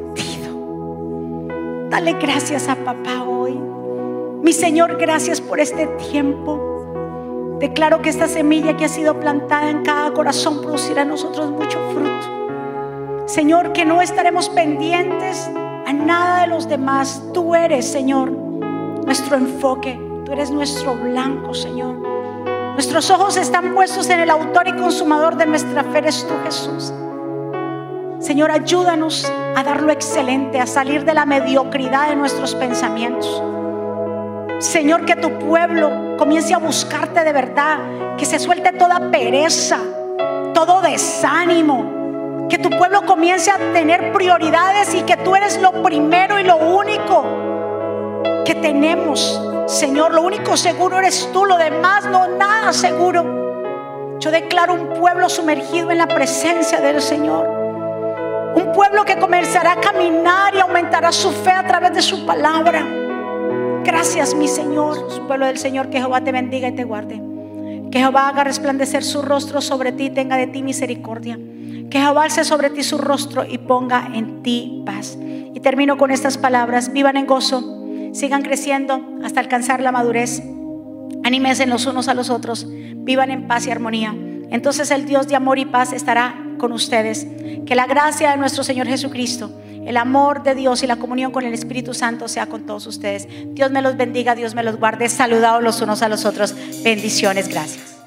Dale 1.91 2.13
gracias 2.21 2.69
a 2.69 2.77
papá 2.77 3.23
hoy. 3.23 3.59
Mi 4.43 4.53
Señor, 4.53 4.99
gracias 4.99 5.41
por 5.41 5.59
este 5.59 5.87
tiempo. 6.11 7.57
Declaro 7.61 8.03
que 8.03 8.11
esta 8.11 8.29
semilla 8.29 8.77
que 8.77 8.85
ha 8.85 8.89
sido 8.89 9.19
plantada 9.19 9.71
en 9.71 9.83
cada 9.85 10.13
corazón 10.13 10.61
producirá 10.61 11.03
en 11.03 11.09
nosotros 11.09 11.51
mucho 11.51 11.79
fruto. 11.93 13.25
Señor, 13.27 13.73
que 13.73 13.87
no 13.87 14.03
estaremos 14.03 14.51
pendientes 14.51 15.51
a 15.87 15.93
nada 15.95 16.43
de 16.43 16.49
los 16.49 16.69
demás. 16.69 17.23
Tú 17.33 17.55
eres, 17.55 17.91
Señor, 17.91 18.31
nuestro 18.31 19.37
enfoque. 19.37 19.99
Tú 20.27 20.33
eres 20.33 20.51
nuestro 20.51 20.95
blanco, 20.95 21.55
Señor. 21.55 21.97
Nuestros 22.75 23.11
ojos 23.11 23.39
están 23.39 23.75
puestos 23.75 24.11
en 24.11 24.21
el 24.21 24.29
autor 24.29 24.69
y 24.69 24.73
consumador 24.75 25.37
de 25.37 25.47
nuestra 25.47 25.85
fe, 25.85 25.99
eres 25.99 26.27
tú, 26.29 26.35
Jesús. 26.45 26.93
Señor, 28.21 28.51
ayúdanos 28.51 29.33
a 29.55 29.63
dar 29.63 29.81
lo 29.81 29.93
excelente, 29.93 30.59
a 30.61 30.67
salir 30.67 31.05
de 31.05 31.15
la 31.15 31.25
mediocridad 31.25 32.09
de 32.09 32.17
nuestros 32.17 32.57
pensamientos. 32.57 33.43
Señor, 34.59 35.05
que 35.05 35.15
tu 35.15 35.39
pueblo 35.39 36.17
comience 36.17 36.53
a 36.53 36.59
buscarte 36.59 37.23
de 37.23 37.33
verdad, 37.33 37.79
que 38.17 38.27
se 38.27 38.41
suelte 38.41 38.73
toda 38.73 39.13
pereza, 39.13 39.79
todo 40.53 40.81
desánimo, 40.81 42.49
que 42.49 42.59
tu 42.59 42.71
pueblo 42.71 43.07
comience 43.07 43.53
a 43.53 43.73
tener 43.73 44.13
prioridades 44.13 44.95
y 44.95 45.03
que 45.03 45.17
tú 45.17 45.37
eres 45.37 45.61
lo 45.63 45.81
primero 45.85 46.41
y 46.41 46.43
lo 46.43 46.57
único 46.57 47.25
que 48.45 48.57
tenemos. 48.57 49.41
Señor, 49.69 50.13
lo 50.13 50.23
único 50.23 50.57
seguro 50.57 50.99
eres 50.99 51.31
tú, 51.33 51.45
lo 51.45 51.57
demás 51.57 52.05
no 52.07 52.27
nada 52.27 52.73
seguro. 52.73 54.19
Yo 54.19 54.33
declaro 54.33 54.75
un 54.75 54.89
pueblo 54.99 55.29
sumergido 55.29 55.93
en 55.93 55.99
la 55.99 56.09
presencia 56.09 56.81
del 56.81 57.01
Señor. 57.01 57.58
Un 58.55 58.73
pueblo 58.73 59.05
que 59.05 59.19
comenzará 59.19 59.73
a 59.73 59.81
caminar 59.81 60.55
y 60.55 60.61
aumentará 60.61 61.13
su 61.13 61.31
fe 61.31 61.51
a 61.51 61.67
través 61.67 61.93
de 61.93 62.03
su 62.03 62.25
palabra. 62.27 62.85
Gracias, 63.85 64.35
mi 64.35 64.49
Señor. 64.49 65.27
Pueblo 65.27 65.47
del 65.47 65.59
Señor, 65.59 65.91
que 65.91 65.99
Jehová 65.99 66.23
te 66.23 66.33
bendiga 66.33 66.69
y 66.69 66.73
te 66.73 66.85
guarde. 66.85 67.23
Que 67.91 67.99
Jehová 67.99 68.29
haga 68.29 68.45
resplandecer 68.45 69.03
su 69.05 69.23
rostro 69.23 69.61
sobre 69.61 69.93
ti 69.93 70.07
y 70.07 70.11
tenga 70.11 70.37
de 70.37 70.47
ti 70.47 70.63
misericordia. 70.63 71.39
Que 71.91 71.99
Jehová 71.99 72.25
alce 72.25 72.45
sobre 72.45 72.71
ti 72.71 72.83
su 72.83 72.99
rostro 72.99 73.45
y 73.45 73.59
ponga 73.59 74.11
en 74.15 74.43
ti 74.43 74.83
paz. 74.85 75.17
Y 75.21 75.61
termino 75.61 75.97
con 75.97 76.11
estas 76.11 76.39
palabras. 76.39 76.93
Vivan 76.93 77.17
en 77.17 77.27
gozo, 77.27 77.63
sigan 78.13 78.43
creciendo 78.43 79.01
hasta 79.25 79.41
alcanzar 79.41 79.81
la 79.81 79.93
madurez. 79.93 80.43
Anímense 81.25 81.67
los 81.67 81.87
unos 81.87 82.09
a 82.09 82.15
los 82.15 82.31
otros. 82.31 82.67
Vivan 82.69 83.31
en 83.31 83.47
paz 83.47 83.67
y 83.67 83.71
armonía. 83.71 84.15
Entonces 84.51 84.91
el 84.91 85.07
Dios 85.07 85.29
de 85.29 85.37
amor 85.37 85.59
y 85.59 85.65
paz 85.65 85.93
estará 85.93 86.35
con 86.59 86.73
ustedes. 86.73 87.27
Que 87.67 87.75
la 87.75 87.87
gracia 87.87 88.31
de 88.31 88.37
nuestro 88.37 88.63
Señor 88.65 88.87
Jesucristo, 88.87 89.51
el 89.87 89.97
amor 89.97 90.43
de 90.43 90.55
Dios 90.55 90.83
y 90.83 90.87
la 90.87 90.97
comunión 90.97 91.33
con 91.33 91.45
el 91.45 91.55
Espíritu 91.55 91.95
Santo 91.95 92.29
sea 92.29 92.47
con 92.47 92.67
todos 92.67 92.87
ustedes. 92.87 93.27
Dios 93.55 93.71
me 93.71 93.81
los 93.81 93.97
bendiga, 93.97 94.35
Dios 94.35 94.55
me 94.55 94.63
los 94.63 94.77
guarde. 94.77 95.09
Saludados 95.09 95.63
los 95.63 95.81
unos 95.81 96.03
a 96.03 96.09
los 96.09 96.25
otros. 96.27 96.55
Bendiciones, 96.83 97.49
gracias. 97.49 97.98